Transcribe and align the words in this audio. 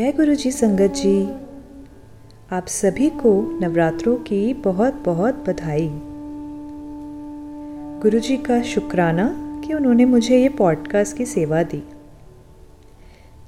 जय 0.00 0.12
गुरु 0.12 0.34
जी 0.34 0.50
संगत 0.50 0.92
जी। 0.96 1.28
आप 2.52 2.66
सभी 2.66 3.08
को 3.08 3.58
नवरात्रों 3.60 4.16
की 4.16 4.54
बहुत 4.54 4.94
बहुत 4.94 5.34
बधाई। 5.34 5.90
गुरु 8.02 8.18
जी 8.18 8.36
का 8.36 8.62
शुक्राना 8.62 9.34
कि 9.66 9.74
उन्होंने 9.74 10.04
मुझे 10.04 10.38
ये 10.38 10.48
पॉडकास्ट 10.48 11.16
की 11.16 11.26
सेवा 11.26 11.62
दी। 11.62 11.82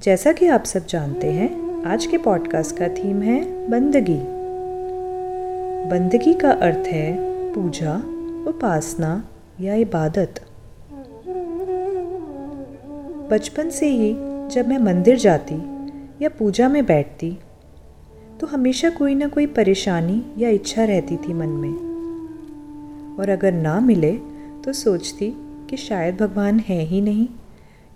जैसा 0.03 0.33
कि 0.33 0.47
आप 0.47 0.65
सब 0.65 0.87
जानते 0.87 1.33
हैं, 1.33 1.83
आज 1.85 2.07
के 2.07 2.19
पॉडकास्ट 2.19 2.77
का 2.77 2.89
थीम 2.89 3.23
है 3.23 3.69
बंदगी। 3.69 4.21
बंदगी 5.91 6.35
का 6.35 6.51
अर्थ 6.51 6.87
है 6.87 7.17
पूजा, 7.53 7.97
उपासना 8.51 9.29
या 9.61 9.75
इबादत। 9.75 10.41
बचपन 13.31 13.71
से 13.71 13.89
ही 13.89 14.13
जब 14.49 14.69
मैं 14.69 14.79
मंदिर 14.79 15.17
जाती 15.17 15.55
या 16.23 16.29
पूजा 16.29 16.69
में 16.69 16.87
बैठती 16.87 17.39
तो 18.41 18.47
हमेशा 18.47 18.91
कोई 18.91 19.15
ना 19.15 19.29
कोई 19.29 19.47
परेशानी 19.47 20.23
या 20.39 20.49
इच्छा 20.49 20.85
रहती 20.85 21.17
थी 21.17 21.33
मन 21.35 21.49
में। 21.49 23.19
और 23.19 23.29
अगर 23.29 23.53
ना 23.53 23.81
मिले 23.81 24.13
तो 24.65 24.73
सोचती 24.73 25.33
कि 25.71 25.77
शायद 25.77 26.17
भगवान 26.17 26.59
है 26.59 26.81
ही 26.81 27.01
नहीं, 27.01 27.27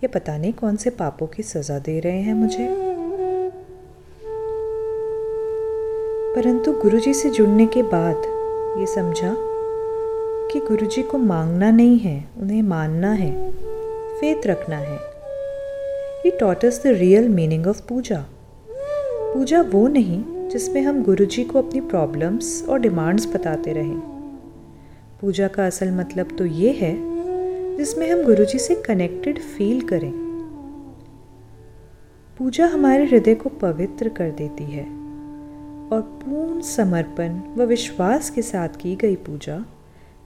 या 0.04 0.08
पता 0.14 0.36
नहीं 0.38 0.52
कौन 0.52 0.76
से 0.76 0.90
पापों 0.90 1.26
की 1.26 1.42
सज़ा 1.42 1.78
दे 1.78 2.00
रहे 2.00 2.20
हैं 2.20 2.34
मुझे। 2.34 2.68
परंतु 6.36 6.72
गुरुजी 6.72 7.14
से 7.14 7.30
जुड़ने 7.30 7.66
के 7.66 7.82
बाद 7.82 8.16
ये 8.80 8.86
समझा 8.86 9.34
कि 10.52 10.60
गुरुजी 10.60 11.02
को 11.02 11.18
मांगना 11.18 11.70
नहीं 11.70 11.98
है, 11.98 12.24
उन्हें 12.38 12.62
मानना 12.62 13.12
है, 13.12 13.50
फेत 14.20 14.46
रखना 14.46 14.76
है। 14.76 15.15
He 16.26 16.30
taught 16.30 16.64
the 16.64 16.82
real 16.86 17.28
meaning 17.28 17.66
of 17.66 17.82
puja. 17.88 18.26
पूजा 19.34 19.60
वो 19.60 19.88
नहीं 19.88 20.48
जिसमें 20.48 20.82
हम 20.82 21.02
गुरुजी 21.02 21.44
को 21.44 21.58
अपनी 21.58 21.80
प्रॉब्लम्स 21.80 22.68
और 22.68 22.78
डिमांड्स 22.78 23.26
बताते 23.26 23.72
रहें। 23.72 24.00
पूजा 25.20 25.48
का 25.48 25.66
असल 25.66 25.90
मतलब 25.90 26.36
तो 26.38 26.46
ये 26.46 26.70
है, 26.72 26.96
जिसमें 27.76 28.10
हम 28.10 28.22
गुरुजी 28.22 28.58
से 28.58 28.74
कनेक्टेड 28.74 29.38
फील 29.38 29.80
करें। 29.80 30.12
पूजा 32.38 32.66
हमारे 32.66 33.04
हृदय 33.04 33.34
को 33.34 33.48
पवित्र 33.48 34.08
कर 34.08 34.30
देती 34.30 34.64
है 34.64 34.84
और 35.92 36.00
पूर्ण 36.00 36.60
समर्पण 36.60 37.40
व 37.56 37.62
विश्वास 37.62 38.30
के 38.30 38.42
साथ 38.42 38.68
की 38.68 38.96
गई 38.96 39.16
पूजा 39.16 39.64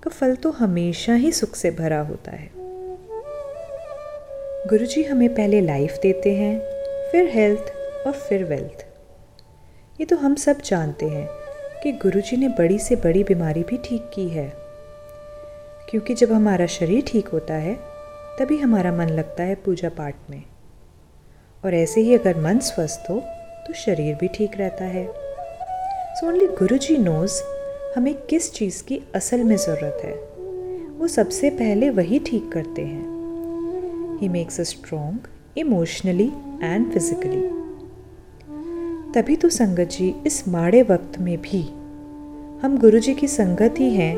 का 0.03 0.11
फल 0.11 0.35
तो 0.35 0.51
हमेशा 0.51 1.15
ही 1.15 1.33
सुख 1.33 1.55
से 1.55 1.71
भरा 1.71 2.01
होता 2.01 2.31
है। 2.31 2.60
गुरुजी 4.67 5.03
हमें 5.03 5.29
पहले 5.35 5.61
लाइफ 5.61 5.99
देते 6.03 6.35
हैं, 6.35 6.59
फिर 7.13 7.29
हेल्थ 7.29 7.73
और 8.07 8.13
फिर 8.13 8.45
वेल्थ 8.45 8.85
ये 10.01 10.07
तो 10.07 10.17
हम 10.17 10.35
सब 10.35 10.61
जानते 10.61 11.07
हैं 11.07 11.29
कि 11.83 11.93
गुरुजी 11.93 12.37
ने 12.37 12.49
बड़ी 12.49 12.79
से 12.79 12.97
बड़ी 12.97 13.25
बीमारी 13.25 13.63
भी 13.63 13.77
ठीक 13.77 14.11
की 14.15 14.29
है। 14.29 14.53
क्योंकि 15.91 16.15
जब 16.15 16.33
हमारा 16.33 16.67
शरीर 16.67 17.05
ठीक 17.07 17.29
होता 17.29 17.55
है, 17.55 17.75
तभी 18.39 18.59
हमारा 18.59 18.93
मन 18.93 19.09
लगता 19.09 19.43
है 19.43 19.55
पूजा 19.55 19.89
पाठ 19.89 20.15
में। 20.31 20.43
और 21.65 21.75
ऐसे 21.75 22.01
ही 22.01 22.15
अगर 22.15 22.37
मन 22.37 22.59
स्वस्थ 22.59 23.11
हो 23.11 23.21
तो 23.67 23.75
शरीर 23.75 24.15
भी 24.15 24.29
ठीक 24.29 24.51
रहता 24.57 24.85
है। 24.85 25.07
सो 26.17 26.27
ओनली 26.27 26.47
गुरु 26.47 26.77
जी 26.79 26.99
नोज़ 26.99 27.43
हमें 27.97 28.15
किस 28.15 28.53
चीज़ 28.53 28.83
की 28.85 29.03
असल 29.15 29.45
में 29.45 29.57
ज़रूरत 29.57 30.01
है। 30.05 30.15
वो 30.99 31.09
सबसे 31.09 31.51
पहले 31.51 31.91
वही 31.91 32.19
ठीक 32.19 32.53
करते 32.53 32.83
हैं। 32.83 33.10
He 34.21 34.29
makes 34.29 34.59
us 34.59 34.69
strong 34.69 35.19
emotionally 35.57 36.33
and 36.63 36.93
physically. 36.93 37.43
तभी 39.15 39.37
तो 39.37 39.49
संगत 39.49 39.89
जी 39.91 40.15
इस 40.27 40.47
माड़े 40.49 40.83
वक्त 40.83 41.19
में 41.19 41.37
भी 41.43 41.63
हम 42.63 42.77
गुरु 42.79 42.99
जी 42.99 43.15
की 43.15 43.29
संगत 43.29 43.75
ही 43.79 43.89
हैं 43.95 44.17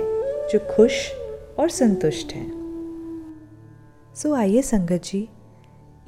जो 0.48 0.58
खुश 0.70 0.96
और 1.58 1.70
संतुष्ट 1.70 2.32
हैं 2.32 2.50
सो 4.14 4.28
so, 4.28 4.36
आइए 4.36 4.62
संगत 4.62 5.02
जी 5.04 5.28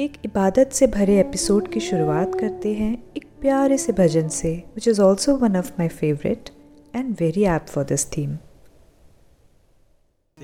एक 0.01 0.17
इबादत 0.25 0.73
से 0.73 0.87
भरे 0.87 1.19
एपिसोड 1.21 1.69
की 1.73 1.81
शुरुआत 1.81 2.35
करते 2.41 2.73
हैं 2.75 2.93
एक 3.17 3.27
प्यारे 3.41 3.79
से 3.79 3.93
भजन 3.93 4.29
से 4.29 4.53
which 4.75 4.89
is 4.89 5.01
also 5.03 5.37
one 5.37 5.57
of 5.57 5.71
my 5.79 5.89
favourite 5.89 6.51
and 6.97 7.15
very 7.21 7.45
apt 7.45 7.67
for 7.67 7.85
this 7.85 8.07
theme 8.07 8.37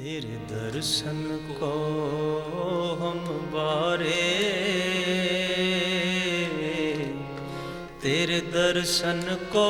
तेरे 0.01 0.37
दर्शन 0.51 1.19
को 1.51 1.71
हम 3.01 3.19
बारे। 3.55 4.21
तेरे 8.03 8.41
दर्शन 8.55 9.21
को 9.57 9.67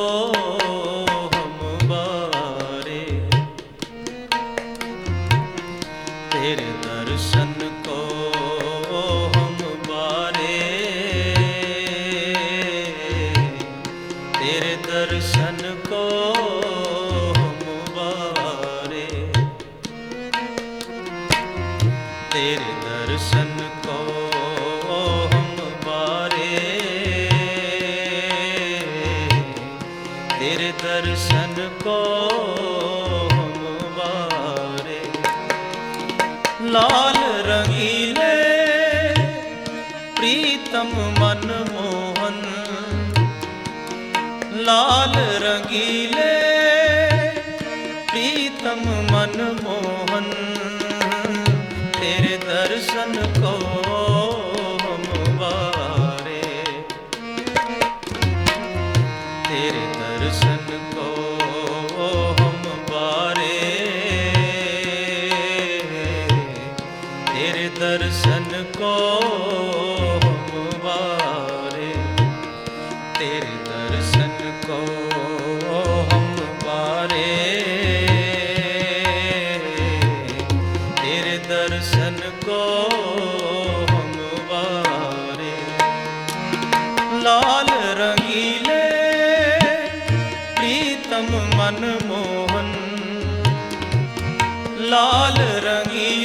लाल 95.20 95.38
रंगीले 95.66 96.19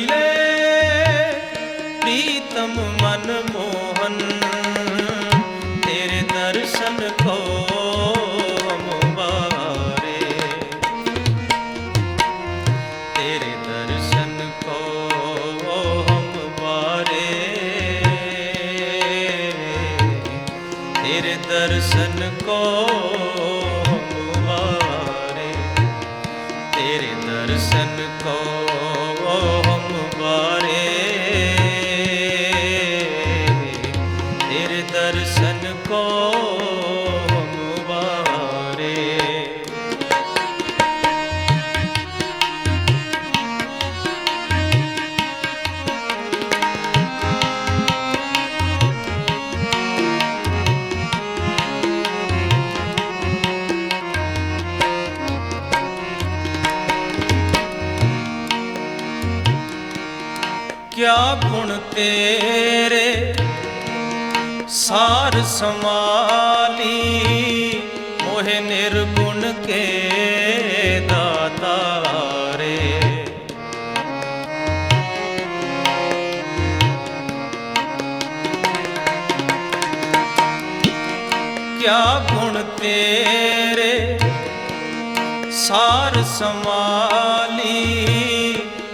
ਸਮਾਲੀ 86.37 87.73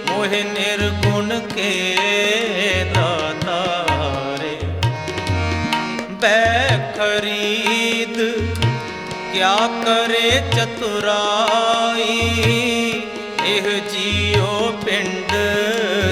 ਮੋਹਿ 0.09 0.41
ਨਿਰਗੁਣ 0.43 1.39
ਕੇ 1.53 1.71
ਦਾਤਾਰੇ 2.95 4.57
ਬੈ 6.21 6.77
ਖਰੀਦ, 6.97 8.17
ਕਿਆ 9.33 9.55
ਕਰੇ 9.85 10.29
ਚਤੁਰਾਈ, 10.55 12.19
ਇਹ 13.47 13.69
ਜੀਉ 13.91 14.71
ਪਿੰਡ 14.85 15.33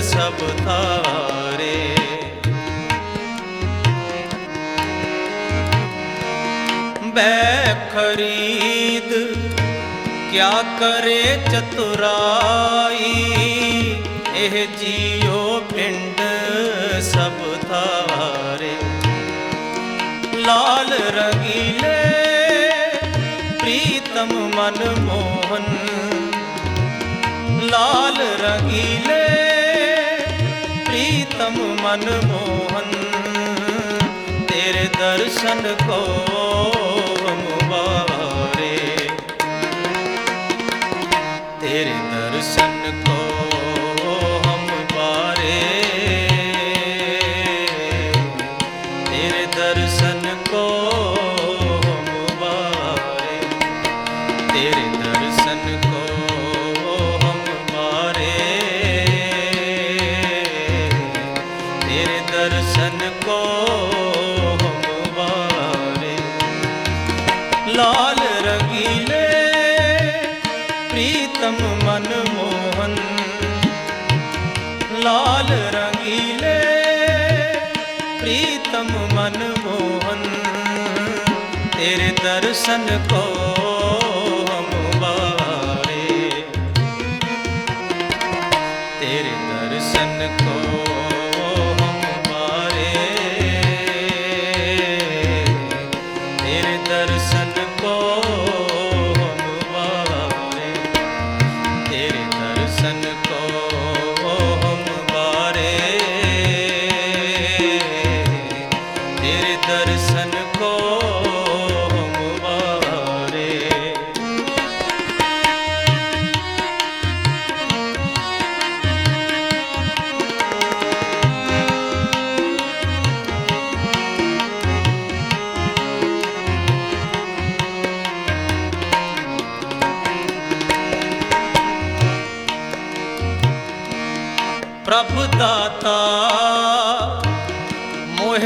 ਸਭ 0.03 0.43
ਥਾਰੇ 0.63 1.77
ਬੈ 7.13 7.75
ਖਰੀਦ 7.93 9.13
ਕਿਆ 10.31 10.63
ਕਰੇ 10.79 11.21
ਚਤੁਰਾਈ? 11.51 13.13
ਇਹ 14.35 14.67
ਜੀਓ 14.77 15.59
ਪਿੰਡ 15.73 16.21
ਸਭ 17.01 17.39
ਥਾਰੇ 17.61 18.73
ਲਾਲ 20.35 20.91
ਰਗੀਲੇ 21.15 21.95
ਪ੍ਰੀਤਮ 23.59 24.33
ਮਨ 24.55 24.79
ਮੋਹਨ। 24.99 25.65
ਲਾਲ 27.71 28.17
ਰਗੀਲੇ 28.41 29.25
ਪ੍ਰੀਤਮ 30.85 31.57
ਮਨ 31.83 32.09
ਮੋਹਨ। 32.25 32.91
ਤੇਰੇ 34.47 34.87
ਦਰਸ਼ਨ 34.99 35.75
ਕੋ 35.87 36.98
ਤੇਰੇ 41.79 41.91
ਦਰਸ਼ਨ 42.11 42.91
ਕੋ 43.01 43.38
दर्शन 82.68 82.86
को 83.08 83.27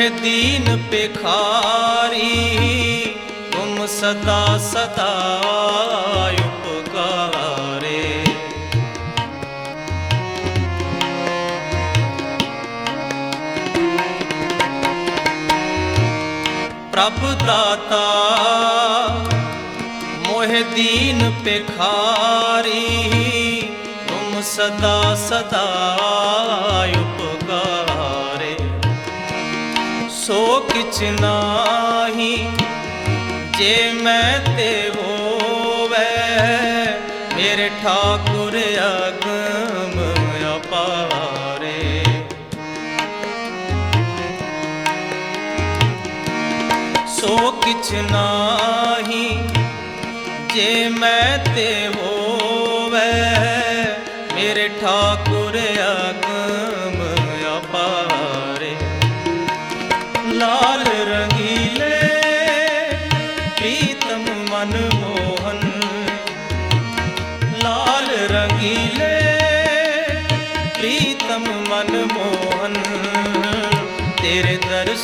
ਮੋਹਿ 0.04 0.10
ਦੀਨ 0.22 0.78
ਪਖਾਰੀ 0.92 2.26
ਤੁਮ 3.52 3.86
ਸਦਾ 3.88 4.58
ਸਦਾ 4.58 5.12
ਉਪਕਾਰੇ। 6.40 8.24
ਪ੍ਰਭ 16.92 17.22
ਦਾਤਾ, 17.46 18.04
ਮੋਹਿ 20.28 20.64
ਦੀਨ 20.76 21.32
ਪਖਾਰੀ 21.40 22.84
ਤੁਮ 24.08 24.42
ਸਦਾ 24.42 25.16
ਸਦਾ 25.30 25.66
ਕਿਛ 30.70 31.02
ਨਾਹੀ 31.22 32.36
ਜੇ 33.58 33.92
ਮੈਂ 33.94 34.40
ਤੇ 34.48 34.70
ਹੋਵੇ 34.96 36.06
ਮੇਰੇ 37.36 37.70
ਠਾਕੁਰ 37.84 38.58
ਅਗਮ 38.80 40.00
ਅਪਾਰੇ 40.56 42.04
ਸੋ 47.18 47.52
ਕਿਛ 47.64 47.92
ਨਾਹੀ 48.12 49.28
ਜੇ 50.54 50.90
ਮੈਂ 50.92 51.38
ਤੇ 51.46 51.70
ਹੋਵੇ 51.96 53.10
ਮੇਰੇ 54.36 54.68
ਠਾਕੁਰ 54.82 55.58
ਅਗਮ 55.58 56.33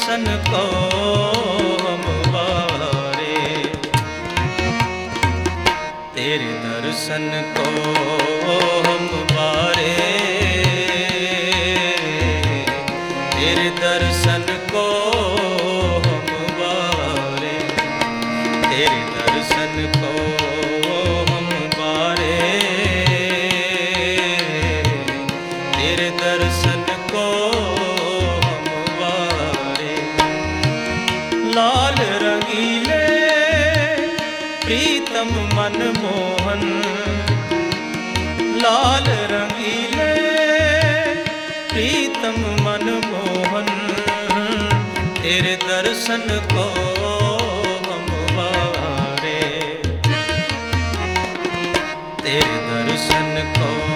ਦਰਸ਼ਨ 0.09 0.37
ਕੋ 0.45 0.61
ਮੁਬਾਰੇ। 1.97 3.65
ਤੇਰੇ 6.15 6.51
ਦਰਸ਼ਨ 6.63 7.53
ਕੋ 7.57 7.98
ਤੇਰੇ 45.29 45.55
ਦਰਸ਼ਨ 45.57 46.21
ਕੋ 46.51 46.63
ਹਮਵਾਰੇ 47.87 49.41
ਤੇਰੇ 52.23 52.55
ਦਰਸ਼ਨ 52.69 53.53
ਕੋ 53.57 53.88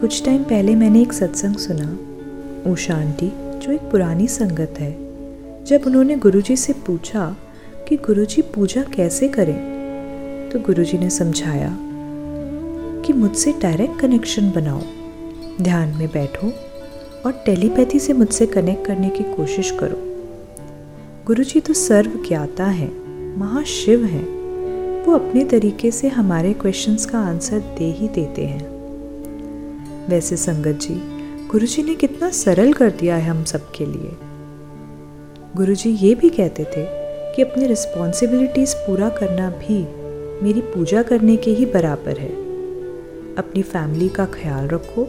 कुछ 0.00 0.24
टाइम 0.24 0.42
पहले 0.42 0.74
मैंने 0.74 1.00
एक 1.02 1.12
सत्संग 1.12 1.56
सुना 1.56 2.70
उषा 2.72 2.94
आंटी 2.94 3.26
जो 3.58 3.72
एक 3.72 3.80
पुरानी 3.80 4.28
संगत 4.28 4.74
है। 4.78 4.92
जब 5.64 5.86
उन्होंने 5.86 6.16
गुरुजी 6.16 6.56
से 6.56 6.72
पूछा 6.72 7.36
कि 7.88 7.96
गुरुजी 7.96 8.42
पूजा 8.42 8.82
कैसे 8.82 9.28
करें 9.28 9.58
तो 10.50 10.58
गुरुजी 10.58 10.98
ने 10.98 11.10
समझाया 11.10 11.76
कि 13.04 13.12
मुझसे 13.12 13.52
डायरेक्ट 13.52 14.00
कनेक्शन 14.00 14.50
बनाओ, 14.50 14.80
ध्यान 15.62 15.88
में 15.88 16.08
बैठो 16.08 16.48
और 17.26 17.42
टेलीपैथी 17.46 17.98
से 17.98 18.12
मुझसे 18.12 18.46
कनेक्ट 18.46 18.86
करने 18.86 19.10
की 19.10 19.24
कोशिश 19.36 19.70
करो। 19.70 20.02
गुरुजी 21.26 21.60
तो 21.60 21.74
सर्व 21.74 22.18
ज्ञाता 22.28 22.64
हैं, 22.64 22.92
महाशिव 23.38 24.04
हैं, 24.04 24.26
वो 25.04 25.14
अपने 25.14 25.44
तरीके 25.44 25.90
से 25.90 26.08
हमारे 26.08 26.52
क्वेश्चंस 26.52 27.06
का 27.06 27.18
आंसर 27.18 27.58
दे 27.78 27.92
ही 27.92 28.08
देते 28.08 28.46
हैं। 28.46 28.79
वैसे 30.08 30.36
संगत 30.36 30.78
जी 30.82 30.94
गुरु 31.48 31.66
जी 31.66 31.82
ने 31.82 31.94
कितना 31.94 32.30
सरल 32.30 32.72
कर 32.72 32.90
दिया 32.90 33.16
है 33.16 33.30
हम 33.30 33.44
सबके 33.44 33.86
लिए। 33.86 34.16
गुरु 35.56 35.74
जी 35.74 35.90
ये 35.90 36.14
भी 36.14 36.28
कहते 36.28 36.64
थे 36.64 36.84
कि 37.34 37.42
अपनी 37.42 37.66
रिस्पॉन्सिबिलिटीज़ 37.66 38.74
पूरा 38.76 39.08
करना 39.08 39.50
भी 39.50 39.78
मेरी 40.44 40.60
पूजा 40.60 41.02
करने 41.02 41.36
के 41.36 41.50
ही 41.50 41.66
बराबर 41.66 42.18
है। 42.18 42.28
अपनी 43.36 43.62
फैमिली 43.62 44.08
का 44.08 44.24
ख्याल 44.24 44.68
रखो 44.68 45.04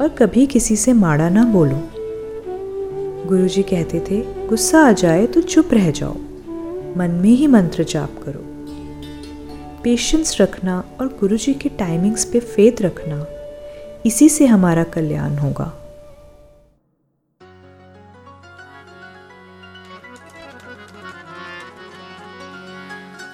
और 0.00 0.08
कभी 0.08 0.46
किसी 0.46 0.76
से 0.76 0.92
माड़ा 0.92 1.28
ना 1.28 1.44
बोलो। 1.44 1.82
गुरु 3.28 3.48
जी 3.48 3.62
कहते 3.62 4.00
थे, 4.00 4.46
गुस्सा 4.46 4.80
आ 4.80 4.92
जाए 4.92 5.26
तो 5.26 5.40
चुप 5.40 5.68
रह 5.72 5.90
जाओ। 5.90 6.14
मन 6.96 7.20
में 7.22 7.30
ही 7.30 7.46
मंत्र 7.46 7.84
जाप 7.84 8.10
करो। 8.24 8.40
पेशेंस 9.82 10.40
रखना 10.40 10.84
और 11.00 11.06
गुरु 11.06 11.36
जी 11.36 11.54
के 11.54 11.68
टाइमिंग्स 11.68 12.24
पे 12.24 12.40
फेथ 12.40 12.82
रखना 12.82 13.26
इसी 14.05 14.27
से 14.29 14.45
हमारा 14.47 14.83
कल्याण 14.93 15.37
होगा 15.37 15.71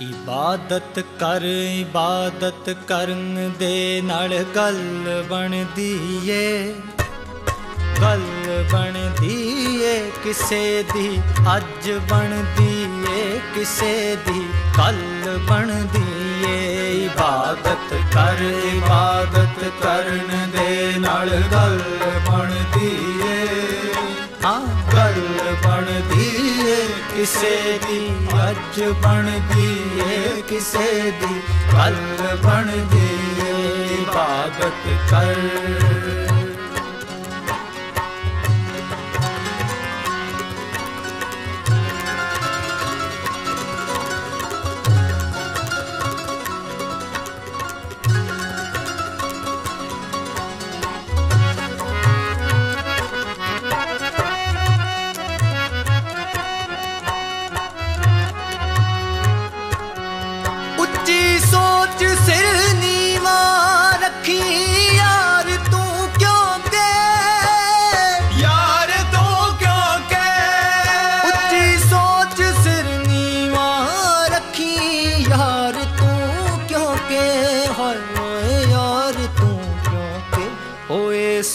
ਇਬਾਦਤ 0.02 1.00
ਕਰ 1.20 1.44
ਇਬਾਦਤ 1.44 2.70
ਕਰਨ 2.88 3.52
ਦੇ 3.60 4.02
ਨਾਲ 4.04 4.34
ਗੱਲ 4.56 5.24
ਬਣਦੀ 5.30 5.92
ਏ 6.30 6.74
ਗੱਲ 8.02 8.22
ਬਣਦੀ 8.72 9.36
ਏ 9.84 9.94
ਕਿਸੇ 10.24 10.84
ਦੀ 10.94 11.20
ਅੱਜ 11.56 11.92
ਬਣਦੀ 12.10 12.84
ਏ 13.12 13.40
ਕਿਸੇ 13.56 13.94
ਦੀ 14.26 14.42
ਕੱਲ 14.78 15.38
ਬਣਦੀ 15.50 16.17
ਏ 16.45 17.05
ਇਬਾਦਤ, 17.05 17.95
ਕਰ 18.15 18.43
ਇਬਾਦਤ, 18.75 19.65
ਕਰਨ 19.83 20.51
ਦੇ 20.51 20.95
ਨਾਲ 20.99 21.29
ਗੱਲ 21.53 21.81
ਬਣਦੀ 22.31 23.21
ਏ। 23.27 23.47
ਹਾਂ, 24.45 24.93
ਗੱਲ 24.93 25.23
ਬਣਦੀ 25.65 26.31
ਏ, 26.71 26.87
ਕਿਸੇ 27.17 27.79
ਦੀ 27.89 28.11
ਅੱਜ 28.51 28.83
ਬਣਦੀ 28.83 29.83
ਏ, 30.11 30.43
ਕਿਸੇ 30.49 31.13
ਦੀ 31.21 31.41
ਗੱਲ 31.73 32.37
ਬਣਦੀ 32.43 33.09
ਏ। 33.47 33.85
ਇਬਾਦਤ 33.95 35.11
ਕਰ। 35.11 35.35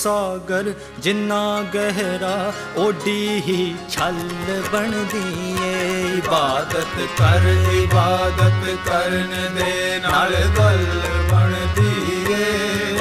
ਸਾਗਰ 0.04 0.74
ਜਿੰਨਾ 1.00 1.66
ਗਹਿਰਾ 1.74 2.54
ਓਡੀ 2.78 3.28
ਹੀ 3.28 3.76
ਛਲ 3.90 4.62
ਬਣਦੀ 4.72 5.56
ਏ। 5.64 6.04
ਇਬਾਦਤ 6.18 6.88
ਕਰ 7.18 7.72
ਇਬਾਦਤ 7.74 8.90
ਕਰਨ 8.90 9.56
ਦੇ 9.56 10.00
ਨਾਲ 10.00 10.36
ਗੱਲ 10.58 10.86
ਬਣਦੀ 11.32 12.34
ਏ। 12.34 13.00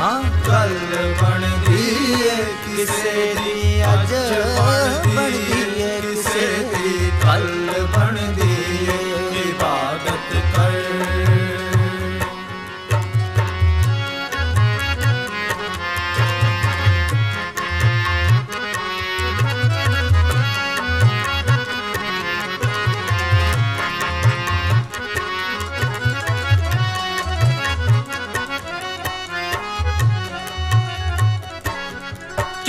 ਹਾਂ। 0.00 0.22
ਗੱਲ 0.48 0.78
ਬਣਦੀ 1.22 2.12
ਏ 2.12 2.44
ਕਿਸੇ 2.76 3.34
ਦੀ 3.44 3.84
ਅੱਜ 3.84 4.14
ਬਣਦੀ 4.58 5.63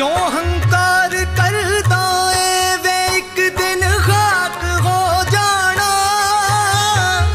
ਕਿਉਂ 0.05 0.31
ਹੰਕਾਰ 0.31 1.09
ਕਰਦਾ 1.09 2.31
ਏ? 2.33 2.77
ਵੇ 2.77 3.17
ਇੱਕ 3.17 3.57
ਦਿਨ 3.57 3.97
ਖਾਕ 3.97 4.63
ਹੋ 4.81 5.23
ਜਾਣਾ। 5.31 5.89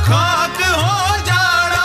ਖਾਕ 0.07 0.63
ਹੋ 0.77 1.17
ਜਾਣਾ। 1.27 1.85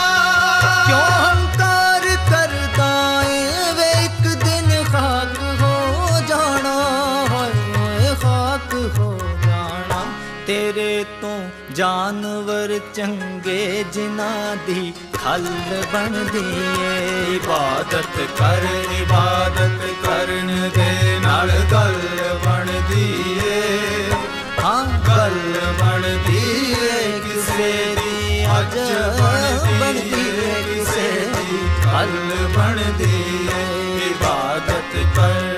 ਕਿਉਂ 0.86 1.00
ਹੰਕਾਰ 1.00 2.00
ਕਰਦਾ 2.30 3.22
ਏ? 3.22 3.72
ਵੇ 3.72 4.04
ਇੱਕ 4.04 4.34
ਦਿਨ 4.44 4.84
ਖਾਕ 4.92 5.62
ਹੋ 5.62 6.20
ਜਾਣਾ। 6.28 6.74
ਹਾਏ 7.30 8.14
ਖਾਕ 8.22 8.74
ਹੋ 8.98 9.18
ਜਾਣਾ। 9.46 10.02
ਤੇਰੇ 10.46 11.04
ਤੋਂ 11.20 11.50
ਜਾਨਵਰ 11.74 12.80
ਚੰਗੇ 12.94 13.84
ਜਿਨ੍ਹਾਂ 13.92 14.56
ਦੀ 14.66 14.94
ਖਲ 15.26 15.46
ਬਣਦੀ 15.92 16.42
ਏ 16.80 17.34
ਇਬਾਦਤ 17.34 18.18
ਕਰ, 18.38 18.66
ਇਬਾਦਤ 19.00 19.80
ਕਰਨ 20.04 20.70
ਦੇ 20.76 21.18
ਨਾਲ 21.22 21.50
ਗੱਲ 21.72 21.96
ਬਣਦੀ 22.44 23.38
ਏ 23.46 24.10
ਹਾਂ, 24.62 24.84
ਗੱਲ 25.08 25.40
ਬਣਦੀ 25.80 26.44
ਏ 26.74 27.20
ਕਿਸੇ 27.20 27.72
ਦੀ 27.96 28.44
ਅੱਜ 28.58 28.78
ਬਣਦੀ 29.20 30.24
ਏ 30.44 30.62
ਕਿਸੇ 30.64 31.10
ਦੀ 31.32 31.58
ਕੱਲ 31.84 32.16
ਬਣਦੀ 32.56 33.14
ਏ 33.52 33.66
ਇਬਾਦਤ 34.06 34.96
ਕਰ 35.16 35.55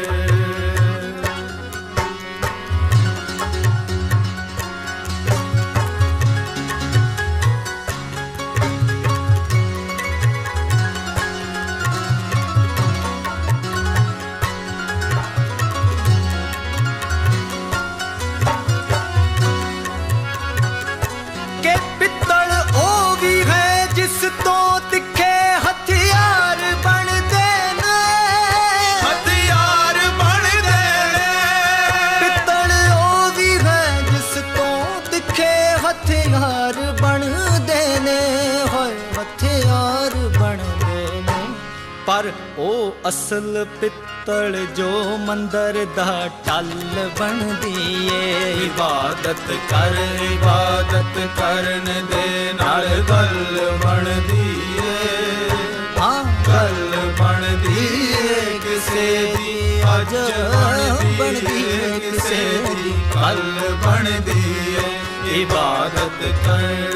ਅਸਲ 43.08 43.64
ਪਿੱਤਲ 43.80 44.56
ਜੋ 44.76 44.88
ਮੰਦਰ 45.18 45.76
ਦਾ 45.96 46.28
ਟੱਲ 46.46 46.70
ਬਣਦੀ 47.18 48.08
ਏ 48.14 48.52
ਇਬਾਦਤ 48.64 49.50
ਕਰ, 49.70 49.96
ਇਬਾਦਤ 50.32 51.18
ਕਰਨ 51.38 51.84
ਦੇ 52.10 52.52
ਨਾਲ 52.54 52.86
ਗੱਲ 53.10 53.70
ਬਣਦੀ 53.84 54.48
ਏ 54.78 55.50
ਹਾਂ, 55.98 56.24
ਗੱਲ 56.48 57.12
ਬਣਦੀ 57.20 57.86
ਏ 58.12 58.58
ਕਿਸੇ 58.64 59.08
ਦੀ 59.36 59.82
ਅੱਜ 59.94 60.14
ਬਣਦੀ 60.50 61.64
ਏ 61.64 61.98
ਕਿਸੇ 62.00 62.44
ਦੀ 62.66 62.92
ਕੱਲ 63.14 63.42
ਬਣਦੀ 63.84 64.42
ਏ 64.76 65.40
ਇਬਾਦਤ 65.40 66.22
ਕਰ। 66.46 66.87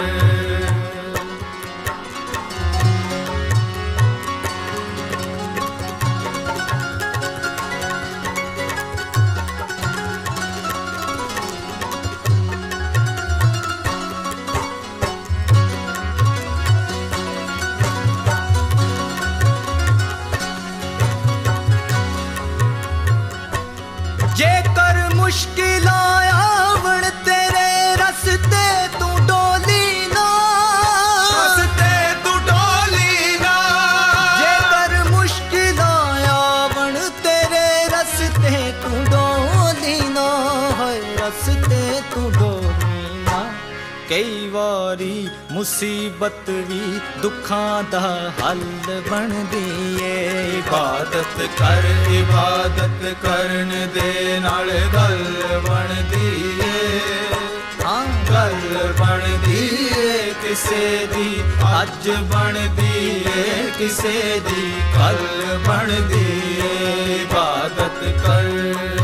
ਮੁਸੀਬਤ 45.62 46.48
ਵੀ 46.68 46.80
ਦੁੱਖਾਂ 47.22 47.82
ਦਾ 47.90 47.98
ਹੱਲ 48.40 48.62
ਬਣਦੀ 49.10 49.98
ਏ 50.02 50.14
ਇਬਾਦਤ 50.58 51.36
ਕਰ, 51.58 51.84
ਇਬਾਦਤ 52.12 53.04
ਕਰਨ 53.22 53.70
ਦੇ 53.94 54.38
ਨਾਲ 54.40 54.70
ਗੱਲ 54.94 55.22
ਬਣਦੀ 55.68 56.50
ਏ 56.60 56.98
ਹਾਂ, 57.84 58.06
ਗੱਲ 58.30 58.92
ਬਣਦੀ 58.98 59.68
ਏ 59.98 60.32
ਕਿਸੇ 60.42 61.06
ਦੀ, 61.14 61.42
ਅੱਜ 61.82 62.10
ਬਣਦੀ 62.32 63.22
ਏ 63.36 63.70
ਕਿਸੇ 63.78 64.40
ਦੀ 64.48 64.72
ਕੱਲ 64.96 65.58
ਬਣਦੀ 65.68 66.26
ਏ 66.58 67.22
ਇਬਾਦਤ 67.22 68.04
ਕਰ। 68.26 69.01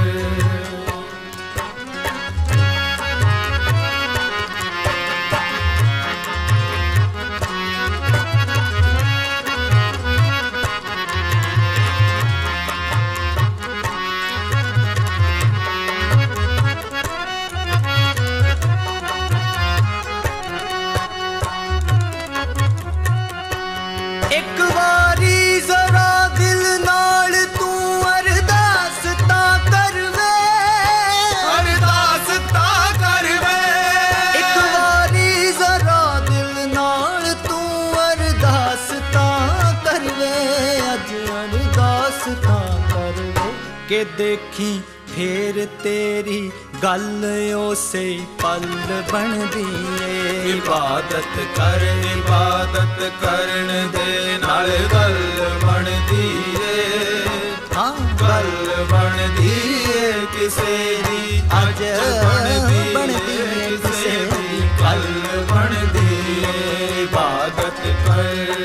ਫੇਰ 45.59 45.66
ਤੇਰੀ 45.83 46.51
ਗੱਲ 46.83 47.25
ਉਸੇ 47.55 48.21
ਪਲ 48.42 48.66
ਬਣਦੀ 49.12 49.64
ਏ। 50.03 50.51
ਇਬਾਦਤ 50.51 51.38
ਕਰ 51.57 51.83
ਇਬਾਦਤ 52.16 53.03
ਕਰਨ 53.23 53.90
ਦੇ 53.92 54.38
ਨਾਲ 54.38 54.71
ਗੱਲ 54.92 55.16
ਬਣਦੀ 55.62 56.31
ਏ। 56.61 56.87
ਹਾਂ। 57.77 57.92
ਗੱਲ 58.21 58.85
ਬਣਦੀ 58.90 59.51
ਏ 59.97 60.12
ਕਿਸੇ 60.38 61.03
ਦੀ 61.09 61.42
ਅੱਜ 61.62 61.83
ਬਣਦੀ 62.25 62.79
ਏ 63.33 63.77
ਕਿਸੇ 63.77 64.16
ਦੀ 64.33 64.62
ਕੱਲ 64.81 65.44
ਬਣਦੀ 65.51 66.42
ਏ। 66.42 67.03
ਇਬਾਦਤ 67.03 67.81
ਕਰ 68.07 68.58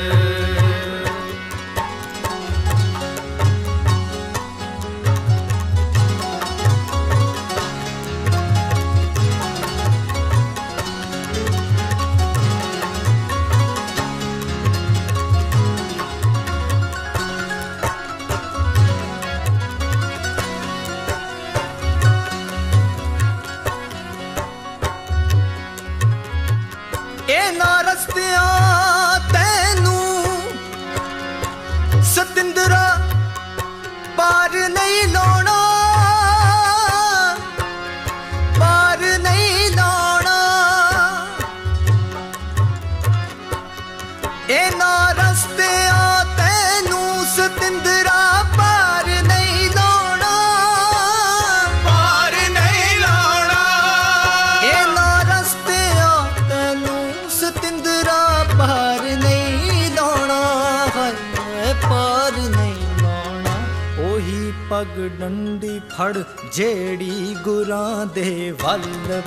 ਫੜ 65.96 66.16
ਜਿਹੜੀ 66.52 67.34
ਗੁਰਾਂ 67.42 68.06
ਦੇ 68.14 68.50
ਵੱਲ 68.62 68.82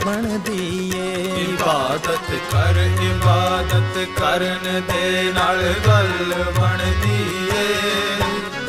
ਬਣਦੀ 0.06 0.92
ਏ 0.96 1.14
ਇਬਾਦਤ 1.44 2.32
ਕਰ 2.52 2.78
ਇਬਾਦਤ 3.04 3.98
ਕਰਨ 4.20 4.82
ਦੇ 4.90 5.24
ਨਾਲ 5.34 5.62
ਗੱਲ 5.88 6.34
ਬਣਦੀ 6.60 7.48
ਏ 7.54 7.66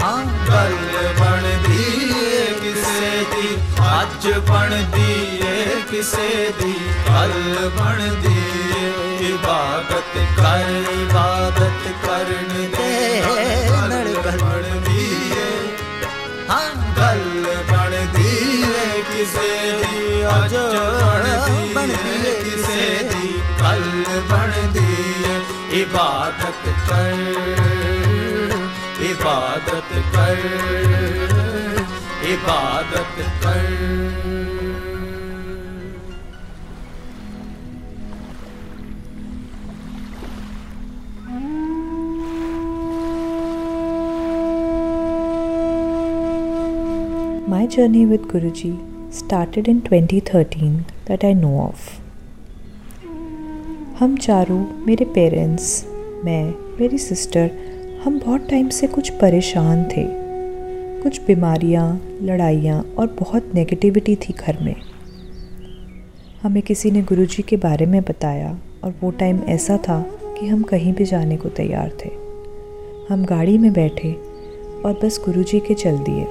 ਹਾਂ। 0.03 0.25
ਗੱਲ 0.49 0.77
ਬਣਦੀ 1.19 1.85
ਏ 2.27 2.45
ਕਿਸੇ 2.61 3.11
ਦੀ 3.33 3.57
ਅੱਜ 3.93 4.29
ਬਣਦੀ 4.49 5.41
ਏ 5.47 5.81
ਕਿਸੇ 5.91 6.53
ਦੀ 6.61 6.73
ਕੱਲ 7.07 7.69
ਬਣਦੀ 7.79 8.37
ਏ 8.77 9.27
ਇਬਾਦਤ 9.29 10.17
ਕਰ 10.37 10.71
ਇਬਾਦਤ 10.93 11.89
ਕਰਨ 12.05 12.71
ਦੇ 12.71 12.87
इबादत 25.79 26.62
कर 26.88 27.19
इबादत 29.09 29.91
कर 30.14 30.41
इबादत 32.33 33.21
कर 33.43 33.77
My 47.53 47.67
journey 47.67 48.05
with 48.05 48.29
Guruji 48.29 48.75
started 49.12 49.69
in 49.69 49.81
2013 49.83 50.87
that 51.07 51.25
I 51.25 51.33
know 51.35 51.57
of. 51.62 52.08
हम 53.99 54.17
चारों 54.17 54.65
मेरे 54.87 55.05
पेरेंट्स 55.05 55.87
मैं, 56.25 56.55
मेरी 56.81 56.99
सिस्टर 56.99 57.51
हम 58.05 58.19
बहुत 58.19 58.49
टाइम 58.51 58.69
से 58.69 58.87
कुछ 58.87 59.09
परेशान 59.11 59.85
थे। 59.85 60.05
कुछ 61.03 61.21
बीमारियाँ, 61.27 62.03
लड़ाइयाँ 62.23 62.95
और 62.99 63.07
बहुत 63.07 63.51
नेगेटिविटी 63.55 64.17
थी 64.17 64.33
घर 64.33 64.59
में। 64.63 64.75
हमें 66.43 66.63
किसी 66.63 66.91
ने 66.91 67.03
गुरुजी 67.03 67.43
के 67.43 67.57
बारे 67.57 67.87
में 67.87 68.03
बताया 68.03 68.59
और 68.85 68.95
वो 69.03 69.11
टाइम 69.11 69.39
ऐसा 69.39 69.77
था 69.77 70.01
कि 70.41 70.47
हम 70.47 70.63
कहीं 70.63 70.95
भी 70.95 71.05
जाने 71.05 71.37
को 71.37 71.49
तैयार 71.49 71.91
थे। 72.05 72.11
हम 73.11 73.25
गाड़ी 73.25 73.59
में 73.59 73.73
बैठे 73.73 74.13
और 74.85 75.01
बस 75.05 75.23
गुरुजी 75.25 75.61
के 75.61 75.75
चल 75.75 75.99
दिए। 75.99 76.25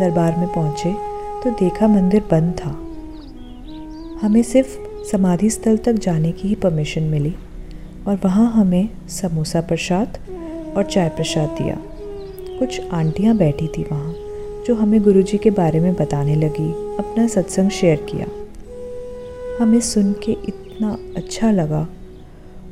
दरबार 0.00 0.36
में 0.36 0.48
पहुँचे 0.48 0.92
तो 1.44 1.50
देखा 1.50 1.88
मंदिर 1.88 2.20
बंद 2.20 2.54
था। 2.54 2.70
हमें 4.26 4.42
सिर्फ़ 4.42 4.93
समाधि 5.10 5.50
स्थल 5.50 5.76
तक 5.76 5.92
जाने 5.92 6.32
की 6.32 6.48
ही 6.48 6.54
परमिशन 6.54 7.02
मिली 7.02 7.34
और 8.08 8.18
वहाँ 8.24 8.50
हमें 8.52 8.88
समोसा 9.08 9.60
प्रसाद 9.60 10.18
और 10.76 10.84
चाय 10.84 11.08
प्रसाद 11.08 11.48
दिया। 11.48 11.76
कुछ 12.58 12.80
आंटियाँ 12.92 13.36
बैठी 13.36 13.68
थी 13.68 13.82
वहाँ, 13.82 14.14
जो 14.66 14.74
हमें 14.74 15.02
गुरुजी 15.02 15.38
के 15.38 15.50
बारे 15.50 15.80
में 15.80 15.94
बताने 15.94 16.34
लगी, 16.34 16.70
अपना 16.98 17.26
सत्संग 17.26 17.70
शेयर 17.70 17.96
किया। 17.96 18.26
हमें 19.60 19.80
सुन 19.80 20.12
के 20.12 20.32
इतना 20.32 20.98
अच्छा 21.16 21.50
लगा 21.50 21.88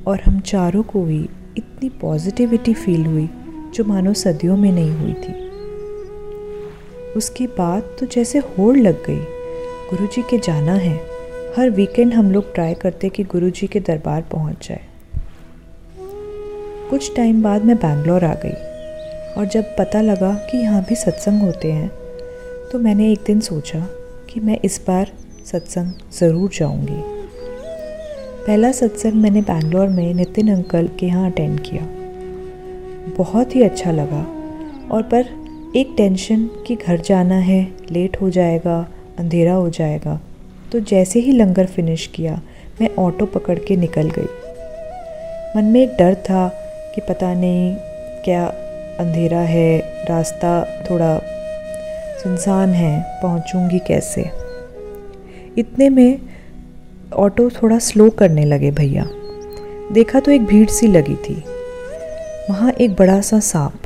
और 0.06 0.20
हम 0.20 0.40
चारों 0.40 0.82
को 0.82 1.02
भी 1.02 1.28
इतनी 1.58 1.88
पॉजिटिविटी 1.88 2.74
फील 2.74 3.06
हुई, 3.06 3.28
जो 3.74 3.84
मानो 3.84 4.12
सदियों 4.12 4.56
में 4.56 4.72
नहीं 4.72 4.90
हुई 4.90 5.12
थी। 5.12 5.40
उसके 7.16 7.46
बाद 7.46 7.96
तो 8.00 8.06
जैसे 8.06 8.38
होड़ 8.38 8.76
लग 8.76 9.06
गई, 9.06 9.20
गुरुजी 9.90 10.22
के 10.22 10.38
जाना 10.38 10.72
है। 10.72 11.11
हर 11.56 11.70
वीकेंड 11.70 12.12
हम 12.14 12.30
लोग 12.32 12.52
ट्राई 12.54 12.74
करते 12.74 13.08
कि 13.08 13.22
गुरुजी 13.24 13.66
के 13.66 13.80
दरबार 13.80 14.22
पहुँच 14.30 14.68
जाए। 14.68 14.80
कुछ 16.90 17.14
टाइम 17.16 17.42
बाद 17.42 17.64
मैं 17.64 17.76
बैंगलोर 17.76 18.24
आ 18.24 18.32
गई 18.44 19.34
और 19.36 19.46
जब 19.46 19.74
पता 19.78 20.00
लगा 20.00 20.32
कि 20.50 20.58
यहाँ 20.58 20.82
भी 20.88 20.94
सत्संग 20.94 21.42
होते 21.42 21.72
हैं 21.72 21.90
तो 22.72 22.78
मैंने 22.78 23.10
एक 23.12 23.24
दिन 23.26 23.40
सोचा 23.40 23.80
कि 24.30 24.40
मैं 24.40 24.58
इस 24.64 24.80
बार 24.86 25.12
सत्संग 25.46 25.92
ज़रूर 26.12 26.50
जाऊँगी। 26.54 27.02
पहला 28.46 28.72
सत्संग 28.72 29.22
मैंने 29.22 29.42
बैंगलोर 29.42 29.88
में 29.88 30.12
नितिन 30.14 30.54
अंकल 30.54 30.88
के 31.00 31.06
यहाँ 31.06 31.30
अटेंड 31.30 31.60
किया। 31.60 31.86
बहुत 33.18 33.54
ही 33.56 33.62
अच्छा 33.62 33.92
लगा 33.92 34.24
और 34.90 35.02
पर 35.12 35.72
एक 35.76 35.94
टेंशन 35.96 36.48
कि 36.66 36.76
घर 36.76 37.00
जाना 37.02 37.38
है 37.42 37.62
लेट 37.90 38.20
हो 38.20 38.30
जाएगा, 38.30 38.86
अंधेरा 39.18 39.54
हो 39.54 39.70
जाएगा 39.70 40.20
तो 40.72 40.80
जैसे 40.80 41.20
ही 41.20 41.32
लंगर 41.32 41.66
फिनिश 41.66 42.06
किया, 42.06 42.40
मैं 42.80 42.90
ऑटो 42.98 43.26
पकड़ 43.26 43.58
के 43.58 43.76
निकल 43.76 44.10
गई। 44.10 44.28
मन 45.56 45.64
में 45.64 45.80
एक 45.80 45.96
डर 45.98 46.14
था 46.14 46.48
कि 46.94 47.00
पता 47.00 47.34
नहीं 47.34 47.76
क्या 48.24 48.46
अंधेरा 49.00 49.40
है, 49.40 49.78
रास्ता 49.78 50.84
थोड़ा 50.90 51.20
सुनसान 52.22 52.68
है, 52.68 53.20
पहुंचूँगी 53.22 53.78
कैसे? 53.78 54.30
इतने 55.58 55.88
में 55.88 56.18
ऑटो 57.14 57.50
थोड़ा 57.50 57.78
स्लो 57.78 58.10
करने 58.10 58.44
लगे 58.44 58.70
भैया। 58.70 59.06
देखा 59.92 60.20
तो 60.20 60.32
एक 60.32 60.44
भीड़ 60.44 60.68
सी 60.68 60.86
लगी 60.86 61.14
थी। 61.14 61.44
वहाँ 62.50 62.72
एक 62.72 62.94
बड़ा 62.94 63.20
सा 63.20 63.40
सांप। 63.40 63.82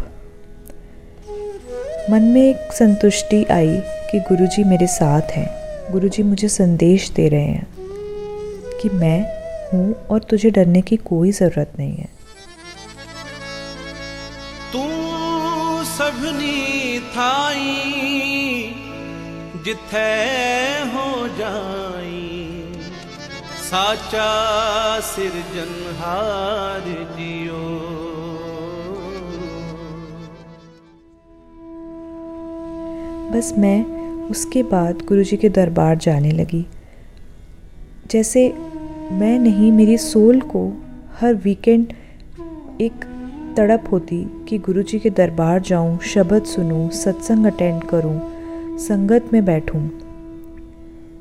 मन 2.11 2.23
में 2.23 2.51
एक 2.51 2.73
संतुष्टि 2.73 3.45
आई 3.45 3.77
कि 3.81 4.21
गुरुजी 4.21 4.65
मेरे 4.65 4.87
साथ 4.87 5.23
हैं। 5.23 5.66
गुरुजी 5.93 6.23
मुझे 6.23 6.49
संदेश 6.49 7.11
दे 7.11 7.29
रहे 7.29 7.41
हैं 7.41 7.67
कि 8.81 8.89
मैं 8.89 9.21
हूँ 9.73 9.95
और 10.11 10.23
तुझे 10.31 10.51
डरने 10.51 10.81
की 10.83 10.97
कोई 10.97 11.31
ज़रूरत 11.33 11.73
नहीं 11.79 11.95
है। 11.95 12.09
तू 14.73 14.83
सबनी 15.93 16.99
थाई 17.15 17.75
जिथे 19.65 20.11
हो 20.93 21.07
जाई 21.39 22.73
साचा 23.63 24.31
सिरजनहार 25.01 26.85
जियो। 27.17 27.65
बस 33.33 33.53
मैं 33.59 33.96
उसके 34.31 34.63
बाद 34.63 35.03
गुरुजी 35.09 35.37
के 35.37 35.49
दरबार 35.49 35.97
जाने 35.97 36.31
लगी। 36.31 36.67
जैसे 38.11 38.49
मैं 39.13 39.39
नहीं 39.39 39.73
मेरी 39.73 39.99
सोल 39.99 40.41
को 40.41 40.83
हर 41.21 41.35
वीकेंड 41.35 41.93
एक 42.81 42.93
तड़प 43.57 43.85
होती 43.93 44.45
कि 44.49 44.59
गुरुजी 44.59 44.99
के 44.99 45.11
दरबार 45.11 45.61
जाऊँ, 45.61 45.99
शब्द 45.99 46.45
सुनूं, 46.45 46.89
सत्संग 46.89 47.47
अटेंड 47.47 47.85
करूँ, 47.85 48.21
संगत 48.79 49.31
में 49.33 49.45
बैठूं। 49.45 49.89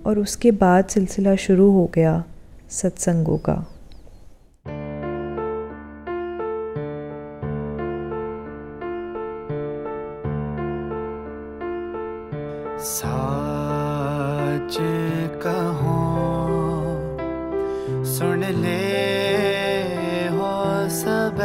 और 0.06 0.20
उसके 0.20 0.52
बाद 0.52 0.86
सिलसिला 0.86 1.36
शुरू 1.36 1.72
हो 1.72 1.92
गया 1.94 2.24
सत्संगों 2.70 3.38
का। 3.38 3.75
साच 12.88 14.76
कहो 15.44 15.96
सुन 18.06 18.44
ले 18.64 18.84
हो 20.36 20.52
सब। 20.98 21.42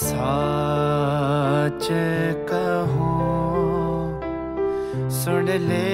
साच 0.00 1.88
कहो 2.50 3.12
सुन 5.20 5.46
ले 5.68 5.88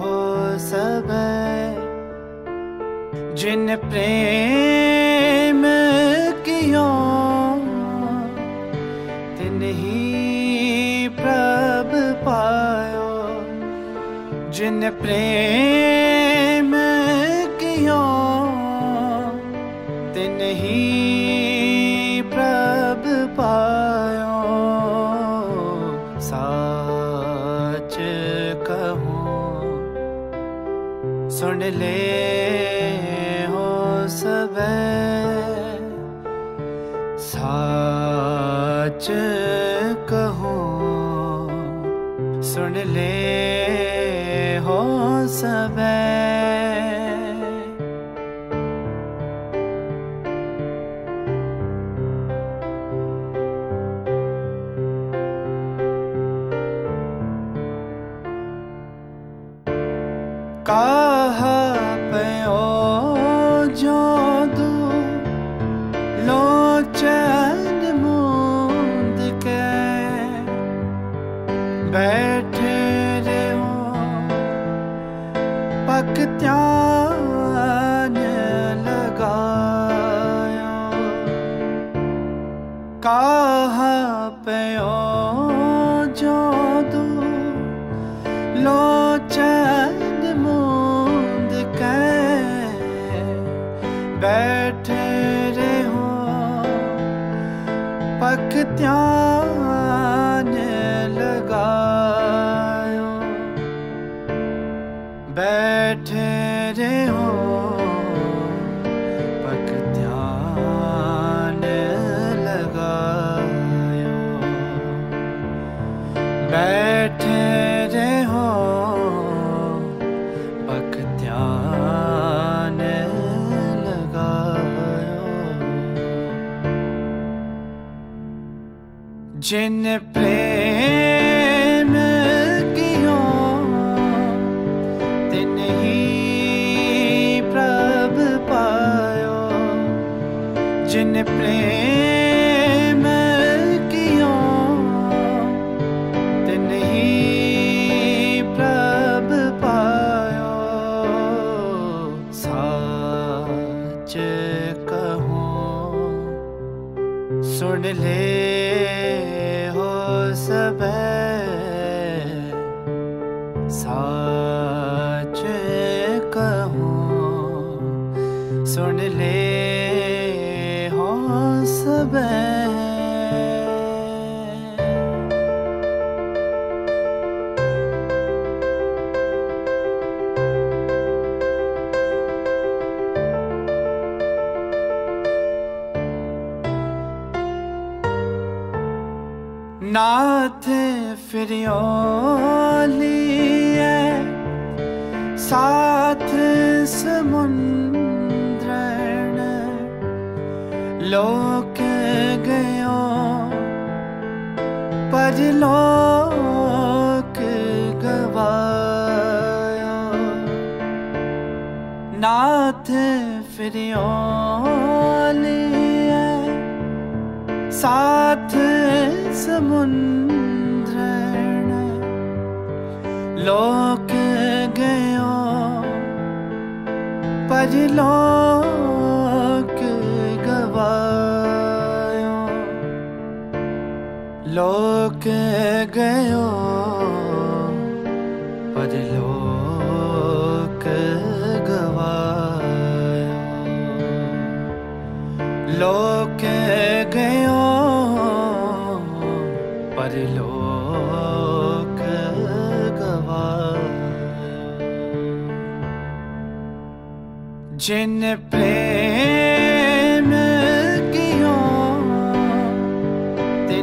हो 0.00 0.16
सब। 0.68 1.12
जिन 3.36 3.76
प्रेम 3.76 4.55
प्रेम 15.06 16.72
कियो 17.58 18.04
तिन 20.14 20.40
ही 20.60 20.80
प्रभ 22.32 23.04
पायो। 23.36 24.40
साच 26.28 27.94
कहूँ 28.66 29.30
सुन 31.38 31.62
ले 31.78 31.94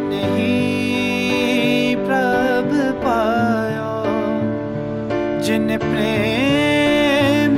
ਨਹੀਂ 0.09 1.97
ਪ੍ਰਭ 1.97 2.71
ਪਾਇਓ 3.03 4.03
ਜਿਨ 5.41 5.77
ਪ੍ਰੇਮ 5.77 7.57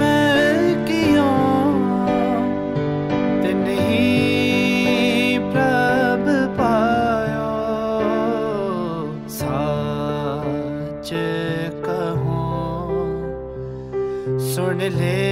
ਕੀਓ 0.87 1.31
ਤੇ 3.43 3.53
ਨਹੀਂ 3.53 5.39
ਪ੍ਰਭ 5.51 6.25
ਪਾਇਓ 6.57 7.51
ਸਾਚ 9.29 11.13
ਕਹੋ 11.85 12.41
ਸੁਣ 14.49 14.89
ਲੈ 14.89 15.24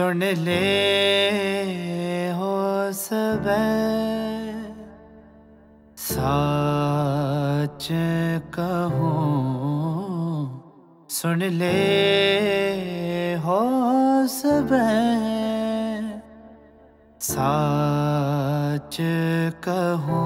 सुन 0.00 0.22
ले 0.24 0.56
हो 2.32 2.52
सब। 2.92 3.46
सच 6.04 7.88
कहूँ, 8.54 9.18
सुन 11.10 11.44
ले 11.52 11.74
हो 13.44 13.60
सब। 14.36 14.72
साच 17.20 18.96
कहूँ, 19.68 20.24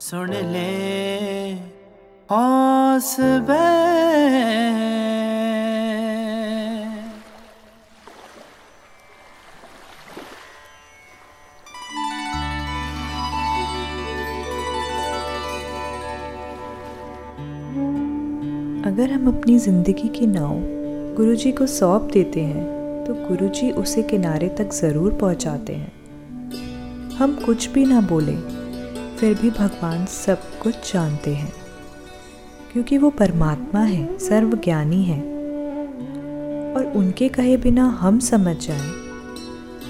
सुन 0.00 0.34
ले 0.54 0.70
हो 2.32 2.44
सब। 3.06 3.56
अगर 18.98 19.10
हम 19.10 19.26
अपनी 19.28 19.58
ज़िंदगी 19.58 20.08
की 20.08 20.26
नाव 20.26 20.54
गुरुजी 21.16 21.50
को 21.52 21.66
सौंप 21.66 22.08
देते 22.12 22.40
हैं 22.40 23.04
तो 23.04 23.14
गुरुजी 23.14 23.70
उसे 23.70 24.02
किनारे 24.02 24.48
तक 24.48 24.72
ज़रूर 24.72 25.12
पहुंचाते 25.12 25.72
हैं। 25.72 27.10
हम 27.10 27.36
कुछ 27.36 27.68
भी 27.68 27.84
ना 27.84 28.00
बोलें, 28.00 28.38
फिर 29.16 29.34
भी 29.34 29.50
भगवान 29.50 30.06
सब 30.06 30.40
कुछ 30.62 30.92
जानते 30.92 31.34
हैं। 31.34 31.52
क्योंकि 32.72 32.98
वो 32.98 33.10
परमात्मा 33.10 33.80
है, 33.80 34.18
सर्वज्ञानी 34.18 35.02
है। 35.04 35.20
और 36.76 36.92
उनके 36.96 37.28
कहे 37.28 37.56
बिना 37.56 37.84
हम 38.00 38.18
समझ 38.20 38.56
जाएँ 38.66 38.90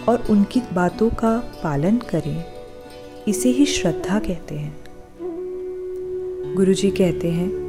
और 0.08 0.26
उनकी 0.30 0.62
बातों 0.74 1.08
का 1.10 1.36
पालन 1.62 1.96
करें, 2.10 2.44
इसे 3.28 3.48
ही 3.48 3.66
श्रद्धा 3.66 4.18
कहते 4.18 4.54
हैं। 4.54 4.76
गुरुजी 6.56 6.90
कहते 6.90 7.30
हैं 7.30 7.67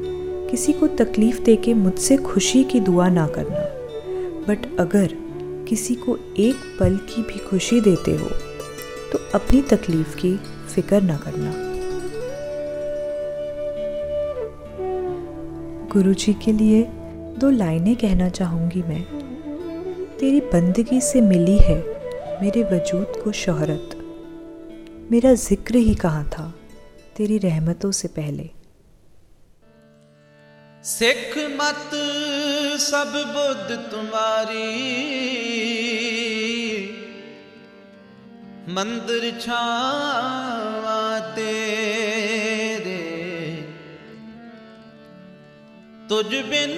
किसी 0.49 0.73
को 0.73 0.87
तकलीफ़ 0.97 1.41
देके 1.41 1.73
मुझसे 1.73 2.17
खुशी 2.17 2.63
की 2.63 2.79
दुआ 2.79 3.07
ना 3.09 3.27
करना। 3.27 3.63
बट 4.47 4.65
अगर 4.79 5.13
किसी 5.69 5.95
को 5.95 6.17
एक 6.39 6.55
पल 6.79 6.95
की 7.09 7.21
भी 7.21 7.39
खुशी 7.39 7.81
देते 7.81 8.15
हो 8.17 8.29
तो 9.11 9.19
अपनी 9.35 9.61
तकलीफ़ 9.61 10.15
की 10.17 10.35
फ़िक्र 10.67 11.01
ना 11.01 11.17
करना। 11.17 11.53
गुरुजी 15.93 16.33
के 16.33 16.51
लिए 16.51 16.83
दो 17.39 17.49
लाइनें 17.49 17.95
कहना 17.95 18.29
चाहूँगी 18.29 18.81
मैं। 18.83 19.03
तेरी 20.19 20.39
बंदगी 20.53 20.99
से 21.01 21.21
मिली 21.21 21.57
है 21.57 21.77
मेरे 22.41 22.63
वजूद 22.63 23.21
को 23.23 23.31
शोहरत। 23.31 23.95
मेरा 25.11 25.33
ज़िक्र 25.33 25.75
ही 25.77 25.95
कहाँ 25.95 26.23
था 26.29 26.53
तेरी 27.17 27.37
रहमतों 27.37 27.91
से 27.91 28.07
पहले। 28.07 28.49
सिख 30.83 31.33
मत 31.37 31.91
सब 32.81 33.11
बुद्ध 33.27 33.75
तुम्हारी। 33.91 34.69
मंदिर 38.69 39.39
छावा 39.41 41.19
तेरे। 41.35 43.03
तुझ 46.09 46.25
बिन 46.25 46.75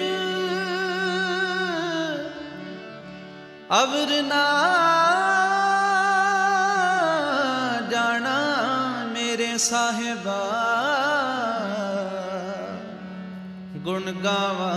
अवर 3.70 4.10
ना 4.22 4.44
जाना 7.90 8.36
मेरे 9.14 9.58
साहिबा। 9.58 10.42
गुण 13.84 14.02
गावा 14.02 14.72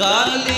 गाली 0.00 0.57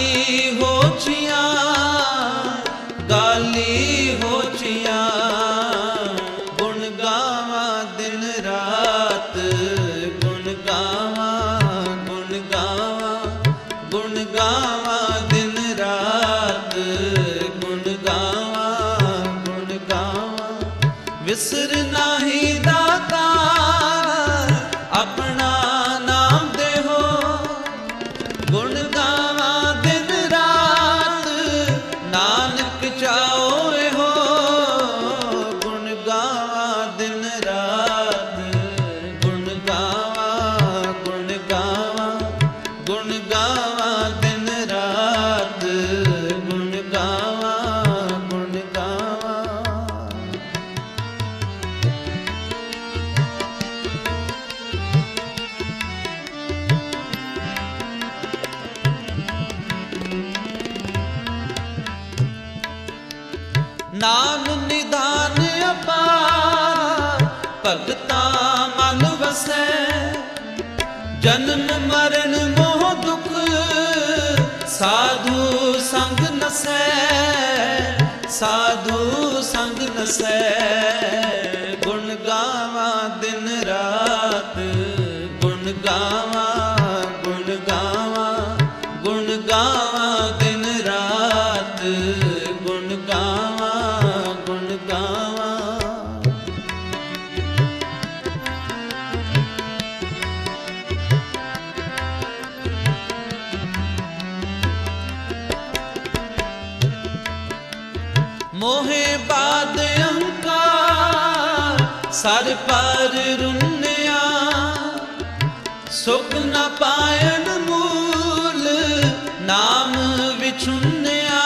ਨਾਮ 120.10 120.36
ਵਿਛੁੰਨਿਆ 120.38 121.40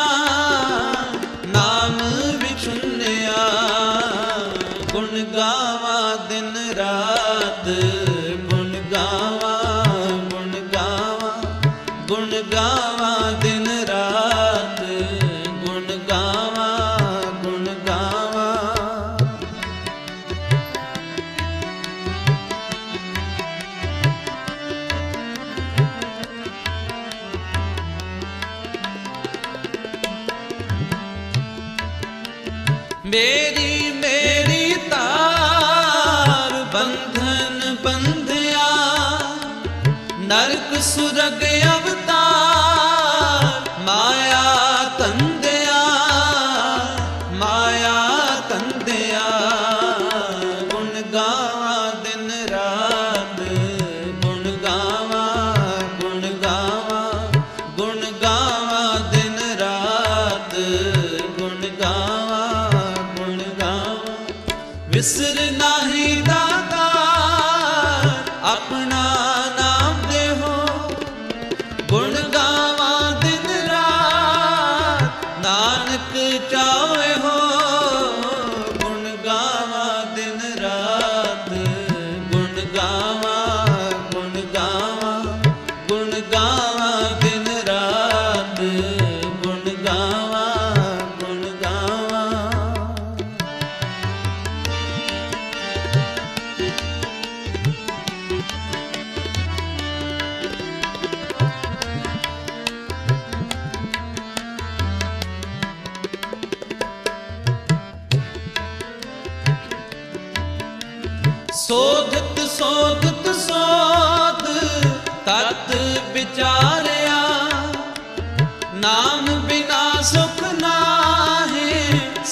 ਨਾਮ 1.47 1.99
ਵਿਛੁੰਨਿਆ 2.39 3.35
ਗੁਣ 4.93 5.23
ਗਾਵਾ 5.35 5.99
ਦਿਨ 6.29 6.57
ਰਾਤ। 6.77 7.69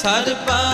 ਸਰ 0.02 0.34
ਪਾ 0.46 0.71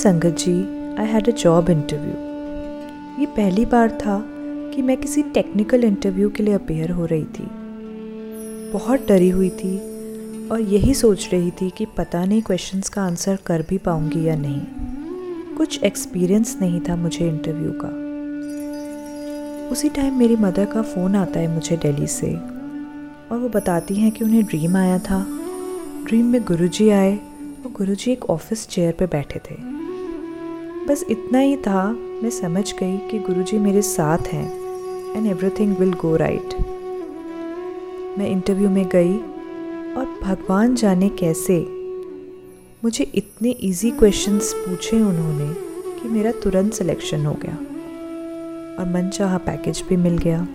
संगत 0.00 0.36
जी 0.38 0.52
I 0.98 1.06
had 1.06 1.28
a 1.28 1.32
job 1.32 1.70
interview 1.70 2.12
ये 3.20 3.26
पहली 3.26 3.64
बार 3.64 3.90
था 3.90 4.16
कि 4.74 4.82
मैं 4.82 4.96
किसी 4.96 5.22
टेक्निकल 5.22 5.84
इंटरव्यू 5.84 6.28
के 6.30 6.42
लिए 6.42 6.54
अपेयर 6.54 6.90
हो 6.90 7.06
रही 7.06 7.24
थी। 7.24 7.48
बहुत 8.72 9.06
डरी 9.08 9.28
हुई 9.30 9.50
थी 9.50 9.76
और 10.48 10.60
यही 10.60 10.94
सोच 10.94 11.28
रही 11.32 11.50
थी 11.50 11.70
कि 11.70 11.86
पता 11.86 12.24
नहीं 12.24 12.42
क्वेश्चंस 12.42 12.88
का 12.88 13.02
आंसर 13.02 13.38
कर 13.46 13.64
भी 13.68 13.78
पाऊँगी 13.78 14.24
या 14.28 14.36
नहीं। 14.36 14.60
कुछ 15.56 15.82
एक्सपीरियंस 15.82 16.56
नहीं 16.60 16.80
था 16.80 16.96
मुझे 16.96 17.28
इंटरव्यू 17.28 17.72
का। 17.84 17.88
उसी 19.70 19.88
टाइम 19.88 20.18
मेरी 20.18 20.36
मदर 20.36 20.64
का 20.64 20.82
फ़ोन 20.82 21.16
आता 21.16 21.40
है 21.40 21.54
मुझे 21.54 21.76
दिल्ली 21.76 22.06
से 22.06 22.34
और 22.34 23.38
वो 23.38 23.48
बताती 23.48 23.94
हैं 23.94 24.12
कि 24.12 24.24
उन्हें 24.24 24.44
ड्रीम 24.44 24.76
आया 24.76 24.98
था। 24.98 25.26
ड्रीम 26.06 26.26
में 26.26 26.42
गुरुजी 26.42 26.88
आए 26.90 27.16
और 27.16 27.72
गुरुजी 27.72 28.12
एक 28.12 28.30
ऑफ़िस 28.30 28.68
चेयर 28.68 28.92
पे 28.92 29.06
बैठे 29.06 29.40
थे। 29.50 29.79
बस 30.90 31.04
इतना 31.10 31.38
ही 31.38 31.56
था, 31.56 31.82
मैं 32.22 32.30
समझ 32.30 32.72
गई 32.72 32.96
कि 32.98 33.18
गुरुजी 33.18 33.58
मेरे 33.58 33.82
साथ 33.82 34.18
हैं 34.18 34.46
and 35.16 35.26
everything 35.26 35.76
will 35.76 35.92
go 35.92 36.14
right 36.16 36.54
मैं 38.18 38.28
इंटरव्यू 38.28 38.70
में 38.70 38.88
गई, 38.88 39.12
और 39.94 40.06
भगवान 40.22 40.74
जाने 40.74 41.08
कैसे? 41.08 41.58
मुझे 42.84 43.04
इतने 43.14 43.50
इजी 43.50 43.90
क्वेश्चंस 43.90 44.52
पूछे 44.54 45.00
उन्होंने 45.00 45.52
कि 46.00 46.08
मेरा 46.08 46.32
तुरंत 46.42 46.72
सिलेक्शन 46.72 47.26
हो 47.26 47.34
गया, 47.42 47.54
और 48.78 48.92
मन 48.94 49.08
चाह 49.08 49.36
पैकेज 49.38 49.82
भी 49.88 49.96
मिल 49.96 50.18
गया. 50.18 50.46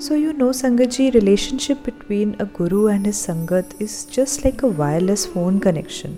सो 0.00 0.14
यू 0.14 0.32
नो 0.32 0.52
संगत 0.52 0.88
जी 0.88 1.10
relationship 1.10 1.82
between 1.84 2.32
a 2.32 2.44
guru 2.58 2.88
and 2.88 3.06
his 3.06 3.14
sangat 3.14 3.76
is 3.82 3.98
just 4.14 4.44
like 4.44 4.64
a 4.64 4.68
wireless 4.68 5.26
phone 5.26 5.58
connection. 5.58 6.16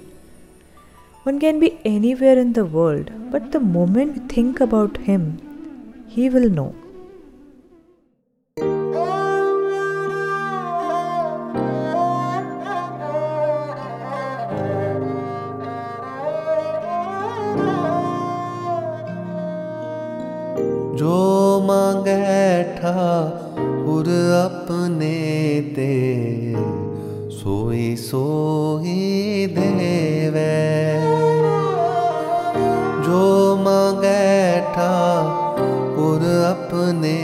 One 1.22 1.38
can 1.38 1.60
be 1.60 1.78
anywhere 1.84 2.38
in 2.38 2.54
the 2.54 2.64
world, 2.64 3.10
but 3.30 3.52
the 3.52 3.60
moment 3.60 4.16
you 4.16 4.22
think 4.26 4.58
about 4.58 4.96
Him, 5.08 5.36
He 6.08 6.30
will 6.30 6.48
know. 6.48 6.72
जो 21.00 21.18
मांगे 21.66 22.16
ठाकुर 22.80 24.08
अपने 24.40 25.14
ते 25.76 25.92
सोई 27.40 27.94
सोई 28.08 29.46
देवे 29.58 30.48
जो 33.10 33.56
मंगैठा 33.60 34.92
पुर 35.94 36.20
अपने 36.46 37.14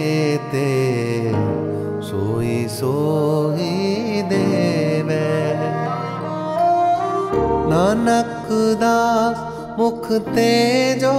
ते। 0.52 0.70
सोई 2.02 2.56
सोई 2.68 4.22
देवे। 4.22 5.20
नानक 7.70 8.48
दास 8.82 9.38
मुख 9.78 10.12
ते 10.28 10.50
जो 10.94 11.14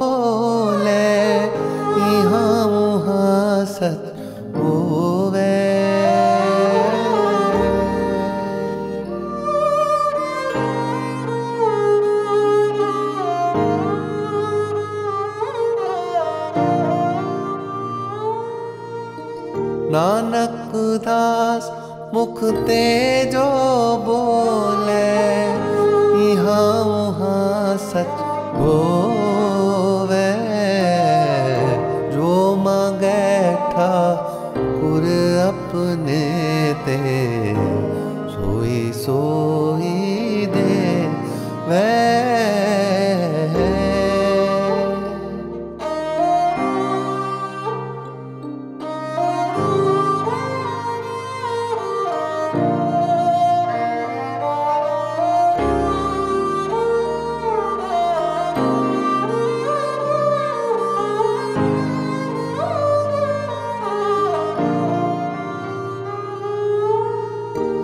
बोले 0.00 1.06
मुखते 22.40 22.82
जो 23.32 23.46
बोले 24.06 25.06
यहाँ 26.22 26.70
वहाँ 26.86 27.76
सच 27.82 28.20
होवे। 28.58 30.28
जो 32.14 32.30
मांगे 32.64 33.26
ठाकुर 33.74 35.04
अपने 35.48 36.22
ते 36.86 36.98
सोई 38.34 38.80
सो 39.02 39.18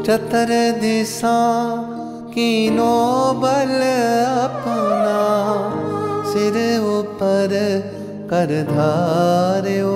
चतर 0.07 0.51
दिशा 0.81 1.39
की 2.33 2.49
नोबल 2.71 3.71
अपना 4.45 5.21
सिर 6.33 6.59
ऊपर 6.89 7.55
कर 8.33 8.53
धार्यो। 8.69 9.95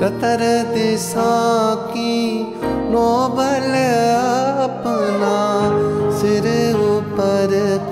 चतर 0.00 0.44
दिशा 0.74 1.32
की 1.88 2.16
नोबल 2.92 3.72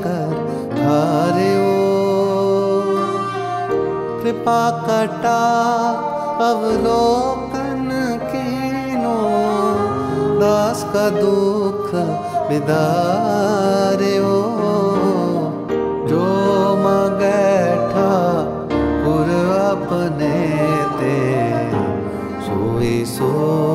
कर 0.04 0.32
धारियो। 0.74 1.72
कृपा 4.22 4.62
कटा 4.86 5.42
अवलोकन 6.46 7.88
कीनो। 8.32 9.18
दास 10.40 10.84
का 10.94 11.06
दुख 11.10 11.94
विदारियो 12.50 14.34
जो 16.08 16.26
मगैठा 16.80 18.10
पुर 19.04 19.30
अपने 19.60 20.34
ते, 20.98 21.16
सोई 22.46 22.96
सोई 23.06 23.73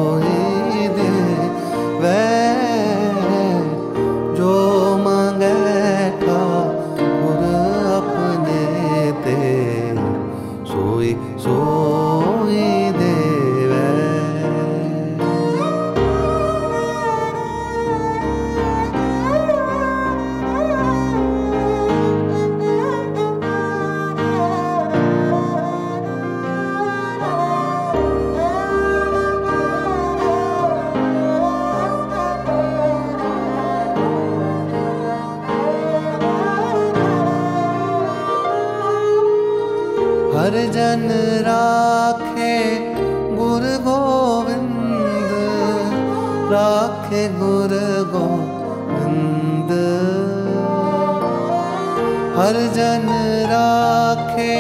हर 52.40 52.58
जन 52.76 53.08
राखे 53.52 54.54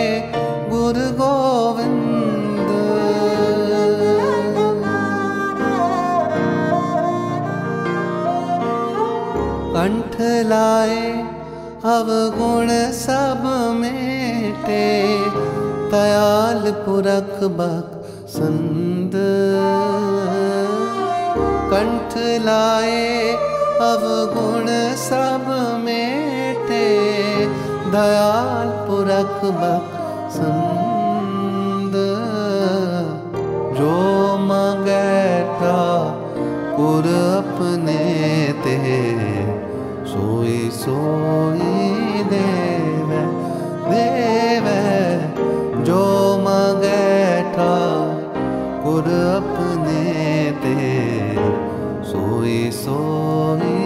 गुर 0.71 0.97
गोविंद। 1.19 2.71
कंठ 9.75 10.17
लाए 10.49 11.05
अवगुण 11.93 12.73
सब 12.97 13.47
मेटे 13.79 14.83
दयाल 15.93 16.71
पुरख 16.85 17.33
बक 17.61 17.95
संद 18.35 19.15
कंठ 21.71 22.17
लाए 22.49 23.07
अवगुण 23.89 24.67
सब 25.07 25.51
मेटे 25.85 26.08
dayal 27.93 28.67
bırakmak 28.89 29.81
sındı 30.29 32.19
Jo 33.77 34.37
mangeta 34.47 36.15
kur 36.75 37.05
apne 37.05 38.53
te 38.63 38.79
soy 40.05 40.71
soy 40.71 41.59
deve 42.31 43.21
deve. 43.91 44.81
Jo 45.85 46.39
mangeta 46.43 47.75
kur 48.83 49.07
apne 49.35 50.53
te 50.61 50.77
soy 52.11 52.71
soy 52.71 53.78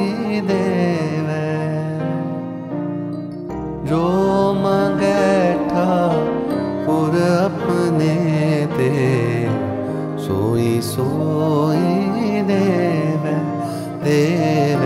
जो 3.94 4.06
मंगैठा 4.58 5.88
पुर 6.86 7.16
अपने 7.22 8.14
ते। 8.74 8.94
सोई 10.24 10.72
सोई 10.82 12.42
देव 12.50 13.24
देव 14.06 14.82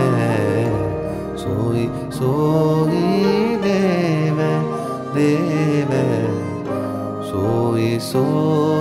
सोई 1.44 1.84
सोई 2.18 3.02
देव 3.64 4.38
देव। 5.16 5.92
सोई 7.30 7.90
सोई 8.04 8.77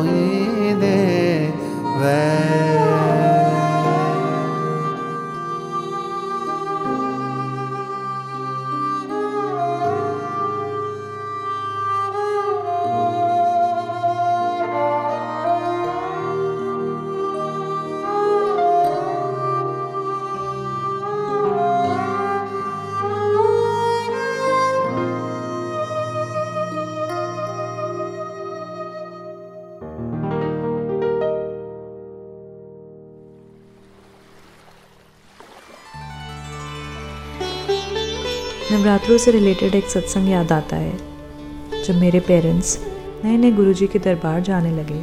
नवरात्रों 38.97 39.17
से 39.17 39.31
रिलेटेड 39.31 39.75
एक 39.75 39.89
सत्संग 39.89 40.29
याद 40.29 40.51
आता 40.51 40.75
है। 40.75 41.83
जब 41.83 41.95
मेरे 41.95 42.19
पेरेंट्स 42.19 42.77
नए 43.25 43.35
नए 43.37 43.51
गुरुजी 43.51 43.87
के 43.87 43.99
दरबार 43.99 44.39
जाने 44.41 44.71
लगे 44.71 45.01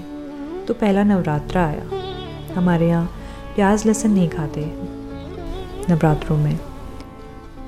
तो 0.66 0.74
पहला 0.74 1.02
नवरात्र 1.02 1.58
आया। 1.58 1.84
हमारे 2.54 2.88
यहाँ 2.88 3.06
प्याज 3.54 3.86
लहसुन 3.86 4.10
नहीं 4.10 4.28
खाते 4.28 4.64
नवरात्रों 5.90 6.38
में। 6.38 6.58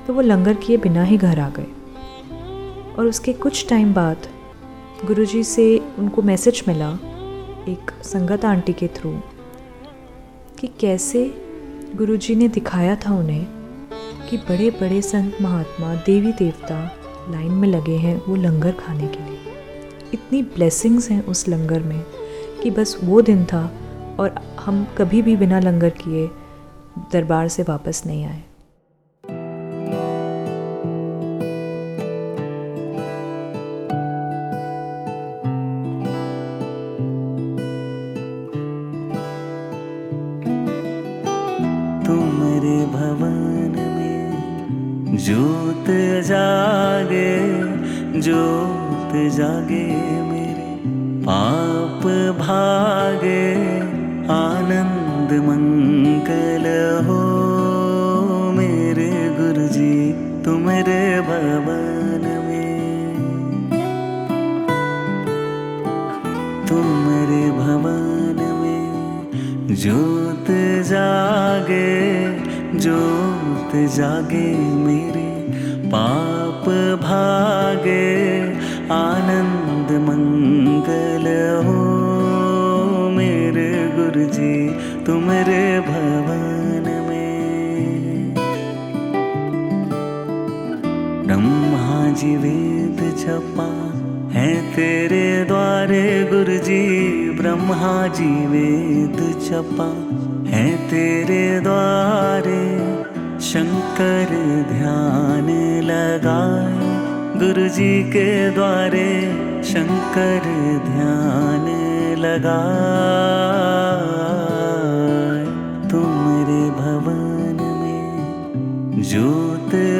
तो 0.07 0.13
वो 0.13 0.21
लंगर 0.21 0.53
किए 0.53 0.77
बिना 0.77 1.03
ही 1.03 1.17
घर 1.17 1.39
आ 1.39 1.49
गए। 1.49 1.67
और 2.97 3.05
उसके 3.05 3.33
कुछ 3.33 3.67
टाइम 3.69 3.93
बाद 3.93 4.27
गुरुजी 5.05 5.43
से 5.43 5.77
उनको 5.99 6.21
मैसेज 6.21 6.63
मिला 6.67 6.93
एक 7.69 7.91
संगत 8.03 8.45
आंटी 8.45 8.73
के 8.73 8.87
थ्रू 8.87 9.19
कि 10.59 10.67
कैसे 10.79 11.25
गुरुजी 11.95 12.35
ने 12.35 12.47
दिखाया 12.49 12.95
था 12.95 13.15
उन्हें 13.15 13.56
कि 14.29 14.37
बड़े 14.37 14.69
बड़े 14.69 15.01
संत 15.01 15.37
महात्मा, 15.41 15.95
देवी 15.95 16.31
देवता 16.31 16.79
लाइन 17.29 17.51
में 17.51 17.67
लगे 17.67 17.95
हैं 17.95 18.21
वो 18.27 18.35
लंगर 18.35 18.71
खाने 18.71 19.07
के 19.07 19.23
लिए। 19.23 19.37
इतनी 20.13 20.41
ब्लेसिंग्स 20.41 21.09
हैं 21.11 21.25
उस 21.25 21.47
लंगर 21.47 21.79
में 21.79 22.03
कि 22.63 22.71
बस 22.71 22.97
वो 23.03 23.21
दिन 23.21 23.45
था 23.45 23.63
और 24.19 24.35
हम 24.59 24.87
कभी 24.97 25.21
भी 25.21 25.35
बिना 25.35 25.59
लंगर 25.59 25.89
किए 25.89 26.27
दरबार 27.13 27.47
से 27.47 27.63
वापस 27.63 28.03
नहीं 28.05 28.25
आए। 28.25 28.43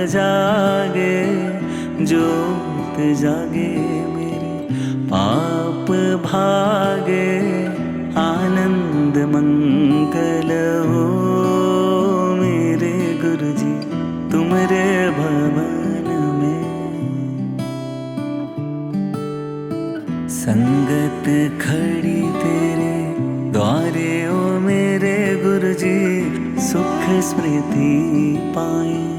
जागे 0.06 1.18
ज्योत 2.06 2.98
जागे 3.20 3.70
मेरे 4.08 4.56
पाप 5.08 5.90
भागे, 6.24 7.30
आनंद 8.20 9.18
मंगल 9.34 10.52
हो 10.88 11.06
मेरे 12.36 12.94
गुरुजी, 13.22 13.74
तुमरे 14.32 15.10
भवन 15.10 16.08
में। 16.40 17.58
संगत 20.30 21.30
खड़ी 21.62 22.22
तेरे 22.42 22.96
द्वारे 23.52 24.10
ओ 24.28 24.60
मेरे 24.60 25.18
गुरुजी, 25.44 26.00
सुख 26.62 27.10
स्मृति 27.22 27.96
पाए। 28.56 29.17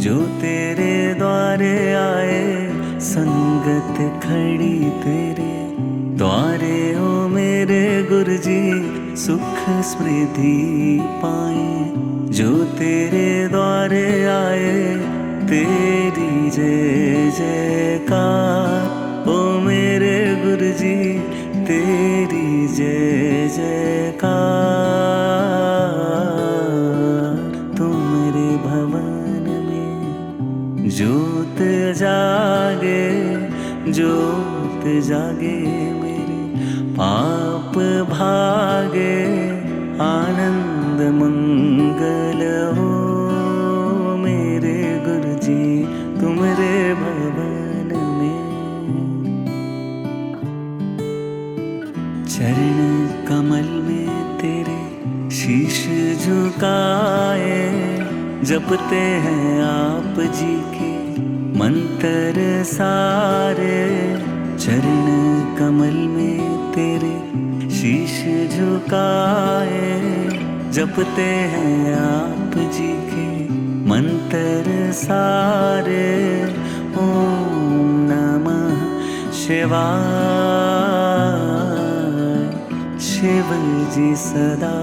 जो 0.00 0.20
तेरे 0.20 1.14
द्वारे 1.14 1.94
आए, 1.94 2.70
संगत 3.00 4.22
खड़ी 4.24 4.90
तेरे। 4.90 5.76
द्वारे 6.16 6.98
ओ 6.98 7.28
मेरे 7.28 8.06
गुरुजी, 8.10 8.72
सुख 9.16 9.68
स्मृति 9.68 10.98
पाए। 11.02 11.90
जो 12.32 12.64
तेरे 12.64 13.48
द्वारे 13.48 14.24
आए, 14.24 14.96
तेरी 15.46 16.50
जय 16.50 17.30
जयकार। 17.30 19.28
ओ 19.28 19.60
मेरे 19.60 20.42
गुरुजी, 20.44 21.18
तेरी 21.64 22.68
जय 22.68 23.48
जयकार। 23.56 25.29
ज्योत 32.00 33.90
जोत 33.94 34.84
जागे 35.04 35.56
मेरे 35.96 36.38
पाप 36.96 37.74
भागे, 38.10 39.16
आनंद 40.02 41.00
मंगल 41.16 42.40
हो 42.78 42.88
मेरे 44.16 44.76
गुरु 45.06 45.34
जी 45.38 45.64
तुमरे 46.20 46.78
भवन 46.94 47.92
में। 48.18 48.42
चरण 52.26 52.78
कमल 53.28 53.68
में 53.88 54.38
तेरे 54.38 54.80
शीश 55.30 55.82
झुकाए, 56.24 57.60
जपते 58.44 59.04
हैं 59.26 59.62
आप 59.64 60.20
जी 60.38 60.54
के 60.70 60.89
मंत्र 61.60 62.64
सारे 62.64 63.80
चरण 64.58 65.08
कमल 65.58 65.96
में 66.08 66.40
तेरे 66.72 67.16
शीश 67.70 68.16
झुकाए, 68.54 69.90
जपते 70.72 71.28
हैं 71.52 71.94
आप 71.96 72.54
जी 72.72 72.92
के 73.10 73.26
मंत्र 73.88 74.92
सारे। 74.92 76.08
ओम 76.96 77.88
नमः 78.10 78.80
शिवाय। 79.32 79.80
शिव 83.00 83.50
जी 83.94 84.14
सदा 84.16 84.76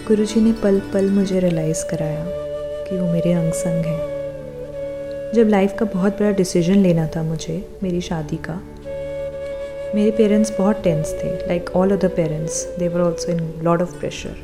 गुरुजी 0.08 0.42
ने 0.42 0.54
पल 0.54 0.80
पल 0.80 1.10
मुझे 1.10 1.39
रियलाइज़ 1.39 1.86
कराया 1.92 2.26
कि 2.89 3.00
वो 3.00 3.14
मेरे 3.14 3.34
अंग 3.34 3.52
संग 3.54 3.86
हैं। 3.86 4.11
जब 5.36 5.48
लाइफ 5.48 5.76
का 5.80 5.86
बहुत 5.86 6.20
बड़ा 6.20 6.32
डिसीज़न 6.32 6.76
लेना 6.76 7.08
था 7.16 7.24
मुझे, 7.24 7.54
मेरी 7.84 8.02
शादी 8.02 8.38
का, 8.48 8.62
मेरे 9.96 10.12
पेरेंट्स 10.12 10.52
बहुत 10.58 10.82
टेंस 10.84 11.14
थे 11.24 11.30
like 11.48 11.70
all 11.76 11.92
other 11.92 12.08
parents 12.08 12.66
they 12.80 12.88
were 12.88 13.02
also 13.02 13.32
in 13.32 13.40
lot 13.64 13.82
of 13.82 14.00
pressure 14.00 14.36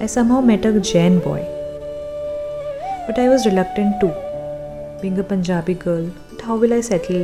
I 0.00 0.08
somehow 0.08 0.38
met 0.46 0.64
a 0.64 0.72
Jain 0.90 1.18
boy. 1.18 1.40
But 3.06 3.18
I 3.18 3.28
was 3.28 3.46
reluctant 3.46 4.00
too. 4.00 4.12
Being 5.02 5.20
a 5.20 5.28
Punjabi 5.28 5.74
girl 5.74 6.06
but 6.06 6.44
how 6.44 6.58
will 6.58 6.72
I 6.72 6.82
settle 6.82 7.14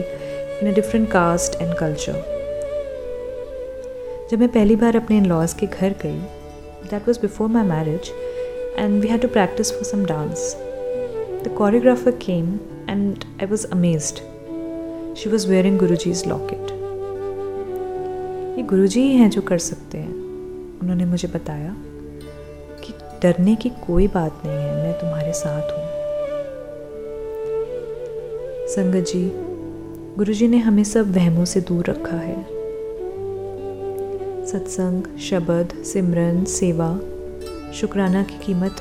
in 0.62 0.70
a 0.70 0.74
different 0.74 1.10
caste 1.10 1.60
and 1.62 1.74
culture 1.74 2.22
जब 4.30 4.38
मैं 4.38 4.48
पहली 4.48 4.76
बार 4.76 4.96
अपने 4.96 5.16
in 5.16 5.26
laws 5.26 5.52
के 5.52 5.66
घर 5.66 5.94
गई 6.02 6.18
that 6.90 7.08
was 7.08 7.20
before 7.20 7.48
my 7.48 7.64
marriage 7.66 8.10
and 8.78 9.00
we 9.00 9.08
had 9.08 9.22
to 9.22 9.28
practice 9.28 9.72
for 9.72 9.84
some 9.84 10.04
dance 10.04 10.56
choreographer 11.48 12.10
came 12.10 12.54
and 12.90 13.24
I 13.40 13.46
was 13.46 13.66
amazed 13.66 14.18
she 15.16 15.30
was 15.30 15.48
wearing 15.48 15.78
Guru 15.78 15.96
ji's 15.96 16.26
locket 16.28 16.70
ये 18.58 18.62
गुरु 18.62 18.86
जी 18.86 19.00
ही 19.00 19.16
हैं 19.16 19.30
जो 19.30 19.40
कर 19.40 19.58
सकते 19.58 19.98
हैं। 19.98 20.14
उन्होंने 20.82 21.04
मुझे 21.04 21.28
बताया 21.28 21.76
कि 22.84 22.92
डरने 23.22 23.54
की 23.56 23.68
कोई 23.68 24.08
बात 24.08 24.42
नहीं 24.46 24.56
है, 24.56 24.74
मैं 24.76 24.92
तुम्हारे 24.92 25.32
साथ 25.32 25.62
हूँ। 25.62 25.86
संगत 28.68 29.06
जी 29.08 29.30
गुरु 30.16 30.32
जी 30.32 30.48
ने 30.48 30.58
हमें 30.58 30.84
सब 30.84 31.14
वहमों 31.14 31.44
से 31.44 31.60
दूर 31.60 31.84
रखा 31.86 32.16
है। 32.16 32.42
सत्संग, 34.46 35.18
शब्द, 35.18 35.82
सिमरन, 35.84 36.44
सेवा, 36.44 37.00
शुक्राना 37.72 38.22
की 38.22 38.38
कीमत 38.46 38.76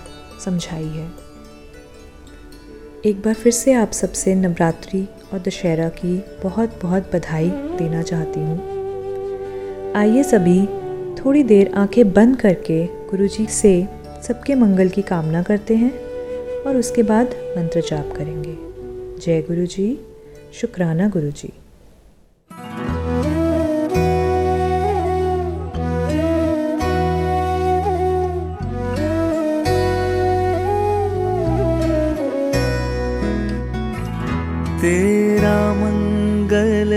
समझाई 0.46 0.84
है। 0.84 1.27
एक 3.06 3.22
बार 3.22 3.34
फिर 3.34 3.52
से 3.52 3.74
आप 3.74 3.92
सबसे 3.92 4.36
नवरात्रि 4.36 5.08
और 5.34 5.40
दशहरा 5.40 5.90
की 5.90 6.24
बहुत 6.44 6.80
बहुत 6.82 7.16
बधाई 7.16 7.50
देना 7.50 8.02
चाहती 8.02 8.40
हूँ। 8.40 9.94
आइए 9.96 10.24
सभी 10.24 10.66
थोड़ी 11.16 11.44
देर 11.44 11.72
आँखें 11.76 12.14
बंद 12.14 12.42
करके 12.42 12.86
गुरु 12.86 13.28
जी 13.28 13.46
से 13.46 13.88
सबके 14.28 14.56
मंगल 14.56 14.90
की 14.90 15.02
कामना 15.02 15.44
करते 15.44 15.76
हैं 15.76 15.92
और 16.64 16.78
उसके 16.78 17.04
बाद 17.04 17.28
मंत्र 17.28 17.82
जाप 17.82 18.14
करेंगे। 18.18 18.58
जय 19.26 19.42
गुरु 19.42 19.66
जी 19.66 20.00
शुक्राना 20.54 21.10
गुरु 21.10 21.32
तेरा 34.88 35.74
मंगल 35.74 36.92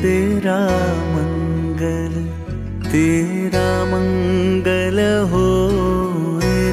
तेरा 0.00 0.56
मंगल 1.12 2.12
तेरा 2.88 3.68
मंगल 3.84 4.98
हो 5.30 5.46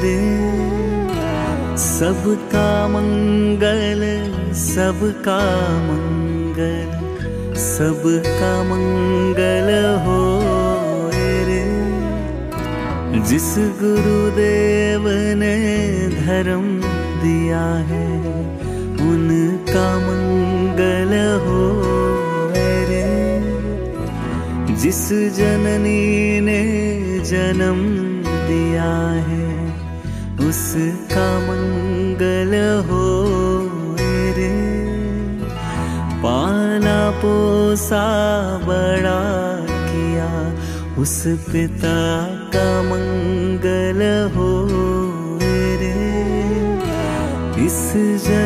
रे। 0.02 0.18
सबका 1.76 2.66
मंगल 2.88 4.04
सबका 4.54 5.38
मंगल 5.86 6.92
सबका 7.56 8.52
मंगल 8.62 9.72
हो 10.04 10.20
रे। 11.48 11.64
जिस 13.22 13.54
गुरुदेव 13.82 15.08
ने 15.38 15.56
धर्म 16.20 16.80
दिया 17.22 17.66
है, 17.90 18.08
उनका 19.10 19.88
मंगल 19.98 20.49
हो 21.44 21.62
रे 22.54 23.06
जिस 24.74 25.02
जननी 25.36 26.40
ने 26.40 26.62
जन्म 27.30 27.78
दिया 28.48 28.92
है, 29.28 29.48
उसका 30.48 31.28
मंगल 31.48 32.54
हो 32.88 33.06
रे 34.38 34.54
पाला 36.22 37.00
पोसा 37.20 38.06
बड़ा 38.64 39.20
किया, 39.90 40.30
उस 41.02 41.16
पिता 41.50 42.00
का 42.54 42.68
मंगल 42.82 44.00
हो 44.36 44.49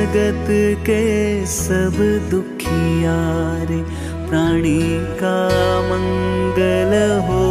जगत 0.05 0.47
के 0.87 1.03
सब 1.47 1.95
दुखियारे 2.31 3.77
प्राणी 4.29 4.81
का 5.21 5.37
मंगल 5.83 6.93
हो 7.27 7.45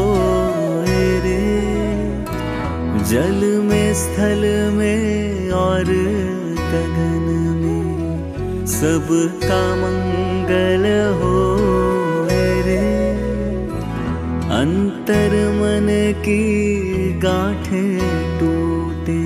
रे। 0.88 1.40
जल 3.10 3.40
में, 3.64 3.94
स्थल 3.94 4.44
में 4.74 5.52
और 5.52 5.84
गगन 6.60 7.26
में 7.62 8.66
सब 8.68 9.08
का 9.44 9.64
मंगल 9.76 10.86
हो 11.22 11.36
रे। 12.66 12.80
अंतर 14.62 15.36
मन 15.54 15.88
की 16.20 16.44
गांठें 17.20 18.00
टूटे, 18.40 19.24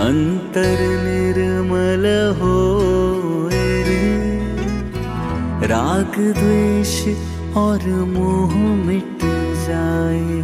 अंतर 0.00 1.01
निर्मल 1.92 2.06
हो 2.40 2.56
रे 3.52 4.00
राग 5.66 6.14
द्वेष 6.38 6.94
और 7.56 7.82
मोह 8.08 8.54
मिट 8.86 9.20
जाए। 9.66 10.40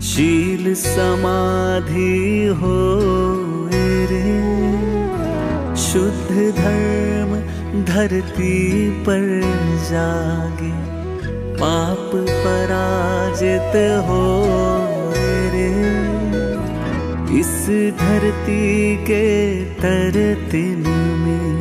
शील 0.00 0.64
समाधि 0.74 2.46
हो 2.62 2.78
रे 4.12 4.36
शुद्ध 5.76 6.30
धर्म 6.58 7.30
धरती 7.84 8.56
पर 8.90 9.24
जागे। 9.90 10.74
पाप 11.54 12.10
पराजित 12.14 13.74
हो 14.08 14.24
रे। 15.54 15.68
इस 17.40 17.52
धरती 18.00 18.66
के 18.96 19.26
तरतिन 19.82 20.82
में 21.20 21.56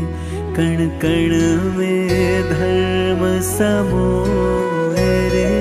कण 0.55 0.79
कण 1.01 1.33
में 1.77 2.43
धर्म 2.49 3.21
समोए 3.49 5.11
रे। 5.33 5.51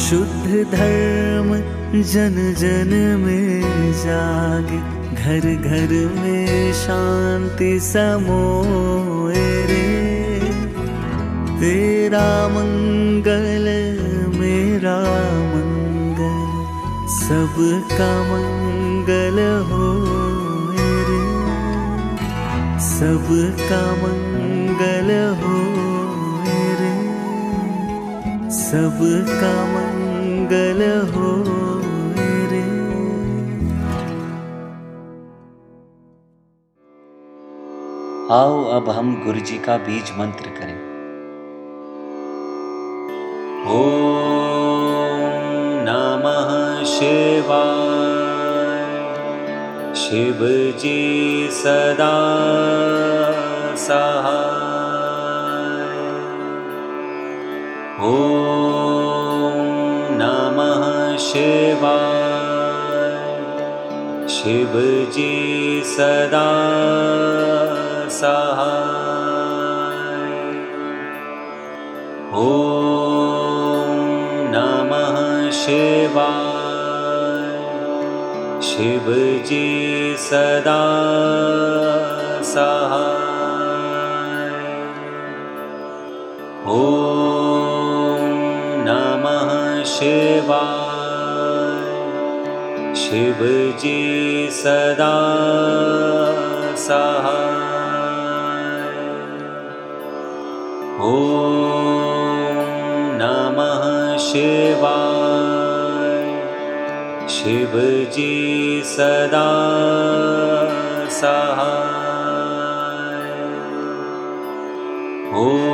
शुद्ध 0.00 0.50
धर्म 0.72 1.54
जन 2.02 2.36
जन 2.58 2.92
में 3.20 3.92
जाग 4.02 4.68
घर 5.14 5.44
घर 5.54 5.92
में 6.14 6.72
शांति 6.72 7.72
समोए 7.80 9.46
रे। 9.66 9.82
तेरा 11.60 12.26
मंगल 12.48 13.66
मेरा 14.38 14.98
मंगल, 15.52 16.42
सबका 17.14 18.12
मंगल 18.32 19.38
हो। 19.70 19.73
सबका 23.04 23.78
मंगल 23.96 25.08
हो 25.40 25.56
रे 26.78 26.92
सबका 28.58 29.50
मंगल 29.72 30.80
हो 31.10 31.32
रे 32.52 32.62
आओ, 38.36 38.64
अब 38.76 38.88
हम 38.90 39.14
गुरु 39.24 39.40
जी 39.50 39.58
का 39.68 39.76
बीज 39.86 40.12
मंत्र 40.18 40.56
करें। 40.58 40.78
ॐ 43.74 44.13
शिवजी 50.04 51.48
सदा 51.58 52.14
ॐ 58.08 59.62
नमः 60.20 60.82
शिवजी 64.36 65.30
सदा 65.92 66.48
नमः 74.56 75.16
शिवाय 75.62 76.53
शिवजी 78.74 80.16
सदा 80.18 80.80
सहाय। 82.42 82.94
ॐ 86.76 88.32
नमः 88.88 89.52
शिवजी 93.02 94.02
सदा 94.52 95.12
सहाय। 96.86 97.44
ॐ 101.10 101.54
नमः 103.22 103.84
शिवाय 104.28 105.23
शिवजी 107.44 108.82
सदा 108.86 109.48
सहाय। 111.08 111.64
ॐ 115.32 115.66